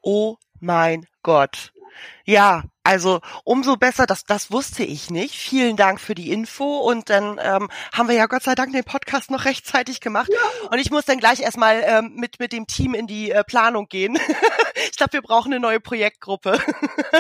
Oh 0.01 0.35
mein 0.59 1.07
Gott. 1.23 1.71
Ja, 2.25 2.63
also 2.83 3.19
umso 3.43 3.77
besser, 3.77 4.07
das, 4.07 4.25
das 4.25 4.51
wusste 4.51 4.83
ich 4.83 5.11
nicht. 5.11 5.35
Vielen 5.35 5.75
Dank 5.75 5.99
für 5.99 6.15
die 6.15 6.31
Info 6.31 6.79
und 6.79 7.11
dann 7.11 7.39
ähm, 7.41 7.69
haben 7.93 8.07
wir 8.07 8.15
ja 8.15 8.25
Gott 8.25 8.41
sei 8.41 8.55
Dank 8.55 8.71
den 8.71 8.83
Podcast 8.83 9.29
noch 9.29 9.45
rechtzeitig 9.45 9.99
gemacht 9.99 10.29
ja. 10.31 10.69
und 10.69 10.79
ich 10.79 10.89
muss 10.89 11.05
dann 11.05 11.19
gleich 11.19 11.41
erstmal 11.41 11.83
ähm, 11.85 12.13
mit, 12.15 12.39
mit 12.39 12.53
dem 12.53 12.65
Team 12.65 12.95
in 12.95 13.05
die 13.05 13.31
äh, 13.31 13.43
Planung 13.43 13.87
gehen. 13.87 14.17
ich 14.89 14.97
glaube, 14.97 15.13
wir 15.13 15.21
brauchen 15.21 15.53
eine 15.53 15.61
neue 15.61 15.79
Projektgruppe. 15.79 16.57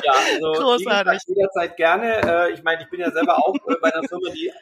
ja, 0.03 0.13
also 0.33 0.51
Großartig. 0.63 1.21
jederzeit 1.27 1.77
gerne. 1.77 2.21
Äh, 2.23 2.53
ich 2.53 2.63
meine, 2.63 2.81
ich 2.81 2.89
bin 2.89 2.99
ja 2.99 3.11
selber 3.11 3.37
auch 3.37 3.55
äh, 3.55 3.75
bei 3.81 3.93
einer 3.93 4.07
Firma, 4.07 4.29
die, 4.33 4.47
äh, 4.47 4.53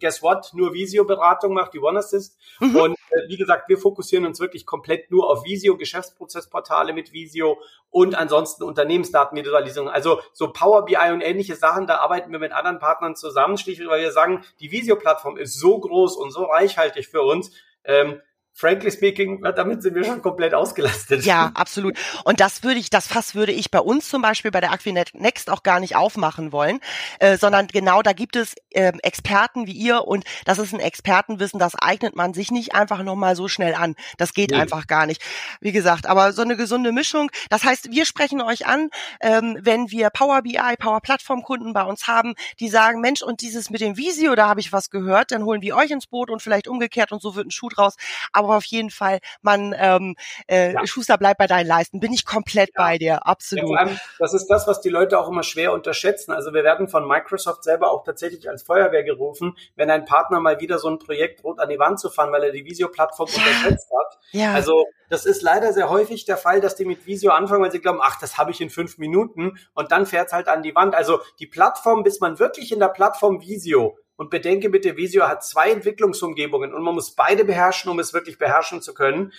guess 0.00 0.22
what, 0.22 0.50
nur 0.52 0.74
Visio-Beratung 0.74 1.54
macht, 1.54 1.72
die 1.72 1.80
OneAssist 1.80 2.36
mhm. 2.60 2.76
und 2.76 2.98
äh, 3.10 3.28
wie 3.28 3.36
gesagt, 3.36 3.68
wir 3.68 3.78
fokussieren 3.78 4.26
uns 4.26 4.38
wirklich 4.40 4.66
komplett 4.66 5.10
nur 5.10 5.30
auf 5.30 5.44
Visio, 5.44 5.76
Geschäftsprozessportale 5.76 6.92
mit 6.92 7.12
Visio 7.12 7.58
und 7.90 8.14
ansonsten 8.14 8.64
Unternehmensdatenvisualisierung. 8.64 9.88
Also 9.88 10.20
so 10.32 10.41
Power 10.48 10.84
BI 10.84 11.12
und 11.12 11.20
ähnliche 11.20 11.56
Sachen, 11.56 11.86
da 11.86 11.96
arbeiten 11.96 12.32
wir 12.32 12.38
mit 12.38 12.52
anderen 12.52 12.78
Partnern 12.78 13.16
zusammen, 13.16 13.58
schlichtweg, 13.58 13.88
weil 13.88 14.02
wir 14.02 14.12
sagen, 14.12 14.44
die 14.60 14.70
Visio-Plattform 14.70 15.36
ist 15.36 15.58
so 15.58 15.78
groß 15.78 16.16
und 16.16 16.30
so 16.30 16.44
reichhaltig 16.44 17.08
für 17.08 17.22
uns. 17.22 17.52
Ähm, 17.84 18.20
frankly 18.54 18.90
speaking, 18.90 19.42
damit 19.56 19.82
sind 19.82 19.94
wir 19.94 20.04
schon 20.04 20.22
komplett 20.22 20.54
ausgelastet. 20.54 21.24
Ja, 21.24 21.50
absolut. 21.54 21.96
Und 22.24 22.40
das 22.40 22.62
würde 22.62 22.78
ich, 22.78 22.90
das 22.90 23.06
Fass 23.06 23.34
würde 23.34 23.52
ich 23.52 23.70
bei 23.70 23.80
uns 23.80 24.08
zum 24.08 24.22
Beispiel 24.22 24.50
bei 24.50 24.60
der 24.60 24.72
Aquinet 24.72 25.14
Next 25.14 25.50
auch 25.50 25.62
gar 25.62 25.80
nicht 25.80 25.96
aufmachen 25.96 26.52
wollen, 26.52 26.80
äh, 27.18 27.36
sondern 27.36 27.66
genau 27.66 28.02
da 28.02 28.12
gibt 28.12 28.36
es 28.36 28.54
äh, 28.70 28.92
Experten 29.02 29.66
wie 29.66 29.72
ihr 29.72 30.06
und 30.06 30.24
das 30.44 30.58
ist 30.58 30.72
ein 30.74 30.80
Expertenwissen, 30.80 31.58
das 31.58 31.74
eignet 31.74 32.14
man 32.14 32.34
sich 32.34 32.50
nicht 32.50 32.74
einfach 32.74 33.02
nochmal 33.02 33.36
so 33.36 33.48
schnell 33.48 33.74
an. 33.74 33.94
Das 34.18 34.34
geht 34.34 34.50
nee. 34.50 34.58
einfach 34.58 34.86
gar 34.86 35.06
nicht. 35.06 35.22
Wie 35.60 35.72
gesagt, 35.72 36.06
aber 36.06 36.32
so 36.32 36.42
eine 36.42 36.56
gesunde 36.56 36.92
Mischung. 36.92 37.30
Das 37.50 37.64
heißt, 37.64 37.90
wir 37.90 38.04
sprechen 38.04 38.42
euch 38.42 38.66
an, 38.66 38.90
ähm, 39.20 39.58
wenn 39.60 39.90
wir 39.90 40.10
Power 40.10 40.42
BI, 40.42 40.76
Power 40.78 41.00
Plattform 41.00 41.42
Kunden 41.42 41.72
bei 41.72 41.82
uns 41.82 42.06
haben, 42.06 42.34
die 42.60 42.68
sagen, 42.68 43.00
Mensch, 43.00 43.22
und 43.22 43.40
dieses 43.40 43.70
mit 43.70 43.80
dem 43.80 43.96
Visio, 43.96 44.34
da 44.34 44.48
habe 44.48 44.60
ich 44.60 44.72
was 44.72 44.90
gehört, 44.90 45.32
dann 45.32 45.44
holen 45.44 45.62
wir 45.62 45.76
euch 45.76 45.90
ins 45.90 46.06
Boot 46.06 46.30
und 46.30 46.42
vielleicht 46.42 46.68
umgekehrt 46.68 47.12
und 47.12 47.22
so 47.22 47.34
wird 47.34 47.46
ein 47.46 47.50
Schuh 47.50 47.68
draus. 47.68 47.96
Aber 48.32 48.41
aber 48.44 48.56
auf 48.56 48.64
jeden 48.64 48.90
Fall, 48.90 49.18
man 49.40 49.74
ähm, 49.78 50.16
äh, 50.48 50.72
ja. 50.72 50.86
Schuster 50.86 51.18
bleibt 51.18 51.38
bei 51.38 51.46
deinen 51.46 51.66
Leisten. 51.66 52.00
Bin 52.00 52.12
ich 52.12 52.24
komplett 52.24 52.70
ja. 52.76 52.84
bei 52.84 52.98
dir, 52.98 53.26
absolut. 53.26 53.70
Ja, 53.70 53.76
allem, 53.76 54.00
das 54.18 54.34
ist 54.34 54.46
das, 54.48 54.66
was 54.66 54.80
die 54.80 54.88
Leute 54.88 55.18
auch 55.18 55.28
immer 55.28 55.42
schwer 55.42 55.72
unterschätzen. 55.72 56.32
Also 56.32 56.52
wir 56.52 56.64
werden 56.64 56.88
von 56.88 57.06
Microsoft 57.06 57.64
selber 57.64 57.90
auch 57.90 58.04
tatsächlich 58.04 58.48
als 58.48 58.62
Feuerwehr 58.62 59.04
gerufen, 59.04 59.56
wenn 59.76 59.90
ein 59.90 60.04
Partner 60.04 60.40
mal 60.40 60.60
wieder 60.60 60.78
so 60.78 60.88
ein 60.88 60.98
Projekt 60.98 61.42
droht 61.42 61.58
an 61.58 61.68
die 61.68 61.78
Wand 61.78 62.00
zu 62.00 62.10
fahren, 62.10 62.32
weil 62.32 62.44
er 62.44 62.52
die 62.52 62.64
Visio-Plattform 62.64 63.28
unterschätzt 63.28 63.90
hat. 63.90 64.18
Ja. 64.32 64.52
Also 64.52 64.86
das 65.08 65.26
ist 65.26 65.42
leider 65.42 65.72
sehr 65.72 65.90
häufig 65.90 66.24
der 66.24 66.38
Fall, 66.38 66.60
dass 66.60 66.74
die 66.74 66.84
mit 66.84 67.06
Visio 67.06 67.32
anfangen, 67.32 67.62
weil 67.62 67.70
sie 67.70 67.80
glauben, 67.80 68.00
ach, 68.02 68.18
das 68.18 68.38
habe 68.38 68.50
ich 68.50 68.60
in 68.60 68.70
fünf 68.70 68.98
Minuten 68.98 69.58
und 69.74 69.92
dann 69.92 70.06
fährt 70.06 70.28
es 70.28 70.32
halt 70.32 70.48
an 70.48 70.62
die 70.62 70.74
Wand. 70.74 70.94
Also 70.94 71.20
die 71.38 71.46
Plattform, 71.46 72.02
bis 72.02 72.20
man 72.20 72.38
wirklich 72.38 72.72
in 72.72 72.80
der 72.80 72.88
Plattform 72.88 73.40
Visio 73.42 73.98
und 74.16 74.30
bedenke 74.30 74.70
bitte, 74.70 74.96
Visio 74.96 75.28
hat 75.28 75.44
zwei 75.44 75.70
Entwicklungsumgebungen 75.70 76.72
und 76.74 76.82
man 76.82 76.94
muss 76.94 77.14
beide 77.14 77.44
beherrschen, 77.44 77.90
um 77.90 77.98
es 77.98 78.12
wirklich 78.12 78.38
beherrschen 78.38 78.82
zu 78.82 78.94
können. 78.94 79.32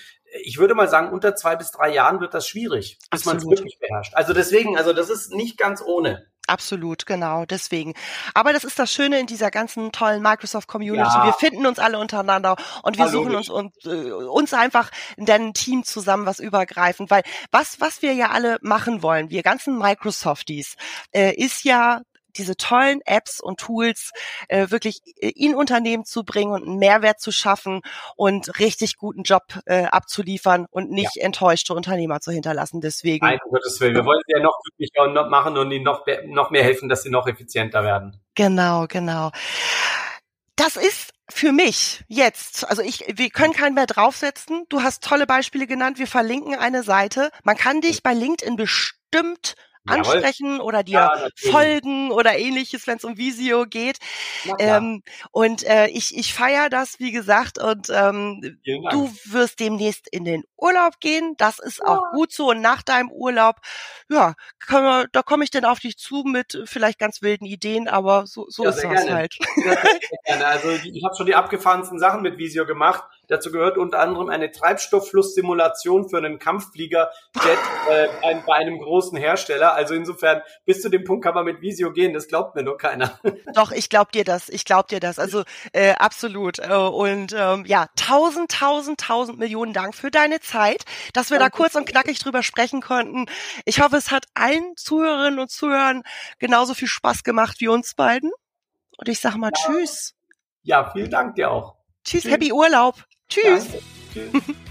Ich 0.44 0.58
würde 0.58 0.76
mal 0.76 0.90
sagen, 0.90 1.12
unter 1.12 1.36
zwei 1.36 1.56
bis 1.56 1.72
drei 1.72 1.94
Jahren 1.94 2.20
wird 2.20 2.34
das 2.34 2.48
schwierig, 2.48 2.98
bis 3.12 3.26
man 3.26 3.38
es 3.38 3.46
wirklich 3.46 3.78
beherrscht. 3.80 4.16
Also 4.16 4.34
deswegen, 4.34 4.78
also 4.78 4.94
das 4.94 5.10
ist 5.10 5.34
nicht 5.34 5.58
ganz 5.58 5.82
ohne. 5.82 6.28
Absolut, 6.46 7.06
genau, 7.06 7.46
deswegen. 7.46 7.94
Aber 8.34 8.52
das 8.52 8.66
ist 8.66 8.78
das 8.78 8.92
Schöne 8.92 9.18
in 9.18 9.28
dieser 9.28 9.50
ganzen 9.50 9.94
tollen 9.94 10.22
Microsoft-Community. 10.22 11.16
Ja. 11.16 11.26
Wir 11.26 11.34
finden 11.34 11.66
uns 11.66 11.80
alle 11.80 11.98
untereinander 11.98 12.58
und 12.82 12.98
wir 12.98 13.06
Hallo. 13.06 13.24
suchen 13.24 13.36
uns 13.36 13.50
und, 13.50 13.74
äh, 13.86 14.12
uns 14.12 14.54
einfach 14.54 14.92
in 15.16 15.30
ein 15.30 15.54
Team 15.54 15.86
zusammen, 15.86 16.26
was 16.26 16.42
übergreifend, 16.42 17.10
weil 17.12 17.24
was, 17.52 17.80
was 17.80 18.02
wir 18.02 18.14
ja 18.14 18.32
alle 18.32 18.58
machen 18.62 19.02
wollen, 19.04 19.30
wir 19.30 19.42
ganzen 19.42 19.78
Microsofties, 19.78 20.76
äh, 21.12 21.34
ist 21.34 21.64
ja 21.64 22.02
diese 22.34 22.58
tollen 22.58 23.02
Apps 23.06 23.40
und 23.40 23.60
Tools 23.60 24.12
äh, 24.48 24.70
wirklich 24.70 25.02
äh, 25.18 25.30
in 25.30 25.56
Unternehmen 25.56 26.06
zu 26.06 26.24
bringen 26.24 26.52
und 26.52 26.64
einen 26.64 26.78
Mehrwert 26.78 27.20
zu 27.20 27.32
schaffen 27.32 27.82
und 28.16 28.60
richtig 28.60 28.98
guten 28.98 29.24
Job 29.24 29.44
äh, 29.66 29.86
abzuliefern 29.86 30.66
und 30.70 30.92
nicht 30.92 31.16
ja. 31.16 31.24
enttäuschte 31.24 31.74
Unternehmer 31.74 32.20
zu 32.20 32.32
hinterlassen. 32.32 32.82
Deswegen. 32.82 33.26
Nein, 33.26 33.40
um 33.46 33.52
Gottes 33.52 33.80
Willen. 33.80 33.96
Wir 33.96 34.06
wollen 34.06 34.22
sie 34.28 34.34
ja 34.36 34.44
noch 34.44 34.58
glücklicher 34.64 35.04
und 35.04 35.14
noch 35.14 35.30
machen 35.30 35.58
und 35.58 35.72
ihnen 35.72 35.84
noch, 35.84 36.06
noch 36.26 36.52
mehr 36.52 36.64
helfen, 36.64 36.90
dass 36.90 37.04
sie 37.04 37.10
noch 37.10 37.28
effizienter 37.28 37.84
werden. 37.84 38.20
Genau, 38.36 38.86
genau. 38.88 39.32
Das 40.56 40.76
ist 40.76 41.14
für 41.30 41.52
mich 41.52 42.04
jetzt, 42.08 42.70
also 42.70 42.82
ich, 42.82 43.06
wir 43.16 43.30
können 43.30 43.54
keinen 43.54 43.74
mehr 43.74 43.88
draufsetzen. 43.88 44.66
Du 44.70 44.84
hast 44.84 45.04
tolle 45.04 45.26
Beispiele 45.26 45.68
genannt. 45.68 45.98
Wir 45.98 46.08
verlinken 46.08 46.56
eine 46.56 46.84
Seite. 46.84 47.32
Man 47.44 47.58
kann 47.58 47.82
dich 47.82 48.04
bei 48.04 48.14
LinkedIn 48.14 48.56
bestimmt 48.56 49.56
ansprechen 49.86 50.54
Jawohl. 50.58 50.66
oder 50.66 50.84
dir 50.84 50.94
ja, 50.94 51.28
folgen 51.52 52.12
oder 52.12 52.38
ähnliches, 52.38 52.88
wenn 52.88 52.98
es 52.98 53.04
um 53.04 53.18
Visio 53.18 53.66
geht. 53.66 53.98
Ähm, 54.60 55.04
und 55.32 55.64
äh, 55.64 55.88
ich, 55.88 56.18
ich 56.18 56.34
feiere 56.34 56.70
das, 56.70 57.00
wie 57.00 57.12
gesagt, 57.12 57.62
und 57.62 57.90
ähm, 57.90 58.60
du 58.64 59.14
wirst 59.26 59.60
demnächst 59.60 60.08
in 60.12 60.26
den 60.26 60.44
Urlaub 60.58 61.00
gehen. 61.00 61.36
Das 61.38 61.60
ist 61.60 61.80
ja. 61.80 61.86
auch 61.86 62.12
gut 62.12 62.32
so. 62.32 62.50
Und 62.50 62.62
nach 62.62 62.82
deinem 62.82 63.12
Urlaub, 63.12 63.58
ja, 64.10 64.36
wir, 64.68 65.08
da 65.12 65.22
komme 65.22 65.44
ich 65.44 65.52
dann 65.52 65.66
auf 65.66 65.80
dich 65.80 65.98
zu 65.98 66.24
mit 66.24 66.62
vielleicht 66.66 67.00
ganz 67.00 67.22
wilden 67.22 67.46
Ideen, 67.46 67.88
aber 67.88 68.26
so, 68.26 68.46
so 68.50 68.64
ja, 68.64 68.70
ist 68.70 68.84
das 68.84 69.10
halt. 69.10 69.38
Also 70.26 70.70
ich 70.70 71.04
habe 71.04 71.16
schon 71.16 71.26
die 71.26 71.36
abgefahrensten 71.36 72.00
Sachen 72.00 72.22
mit 72.22 72.38
Visio 72.38 72.66
gemacht. 72.66 73.04
Dazu 73.28 73.52
gehört 73.52 73.78
unter 73.78 74.00
anderem 74.00 74.30
eine 74.30 74.52
Treibstoffflusssimulation 74.52 76.10
für 76.10 76.18
einen 76.18 76.40
Kampfflieger-Jet 76.40 77.58
äh, 77.90 78.36
bei 78.46 78.54
einem 78.54 78.80
großen 78.80 79.18
Hersteller. 79.18 79.73
Also 79.74 79.94
insofern, 79.94 80.42
bis 80.66 80.82
zu 80.82 80.90
dem 80.90 81.04
Punkt 81.04 81.24
kann 81.24 81.34
man 81.34 81.46
mit 81.46 81.62
Visio 81.62 81.92
gehen, 81.92 82.14
das 82.14 82.28
glaubt 82.28 82.56
mir 82.56 82.64
nur 82.64 82.78
keiner. 82.78 83.20
Doch, 83.54 83.72
ich 83.72 83.90
glaub 83.90 84.12
dir 84.12 84.24
das, 84.24 84.50
ich 84.50 84.66
glaub 84.66 84.88
dir 84.88 85.00
das. 85.00 85.20
Also 85.20 85.44
äh, 85.74 85.94
absolut. 85.94 86.60
Äh, 86.60 86.74
und 86.74 87.34
ähm, 87.38 87.66
ja, 87.66 87.88
tausend, 87.96 88.52
tausend, 88.52 89.00
tausend 89.00 89.40
Millionen 89.40 89.74
Dank 89.74 89.96
für 89.96 90.12
deine 90.12 90.40
Zeit, 90.40 90.86
dass 91.14 91.30
wir 91.30 91.40
Danke. 91.40 91.52
da 91.52 91.58
kurz 91.58 91.76
und 91.76 91.86
knackig 91.88 92.20
drüber 92.20 92.44
sprechen 92.44 92.82
konnten. 92.82 93.26
Ich 93.66 93.82
hoffe, 93.82 93.98
es 93.98 94.12
hat 94.12 94.26
allen 94.34 94.76
Zuhörerinnen 94.76 95.40
und 95.40 95.52
Zuhörern 95.52 96.04
genauso 96.40 96.74
viel 96.74 96.88
Spaß 96.88 97.24
gemacht 97.24 97.60
wie 97.60 97.68
uns 97.68 97.96
beiden. 97.96 98.32
Und 98.98 99.10
ich 99.10 99.20
sag 99.20 99.36
mal 99.36 99.52
ja. 99.56 99.66
Tschüss. 99.66 100.14
Ja, 100.62 100.92
vielen 100.92 101.10
Dank 101.10 101.36
dir 101.36 101.52
auch. 101.52 101.76
Tschüss, 102.04 102.24
Tschüss. 102.24 102.32
happy 102.32 102.52
Urlaub. 102.52 102.96
Tschüss. 103.30 103.68
Danke. 104.14 104.32
Tschüss. 104.32 104.56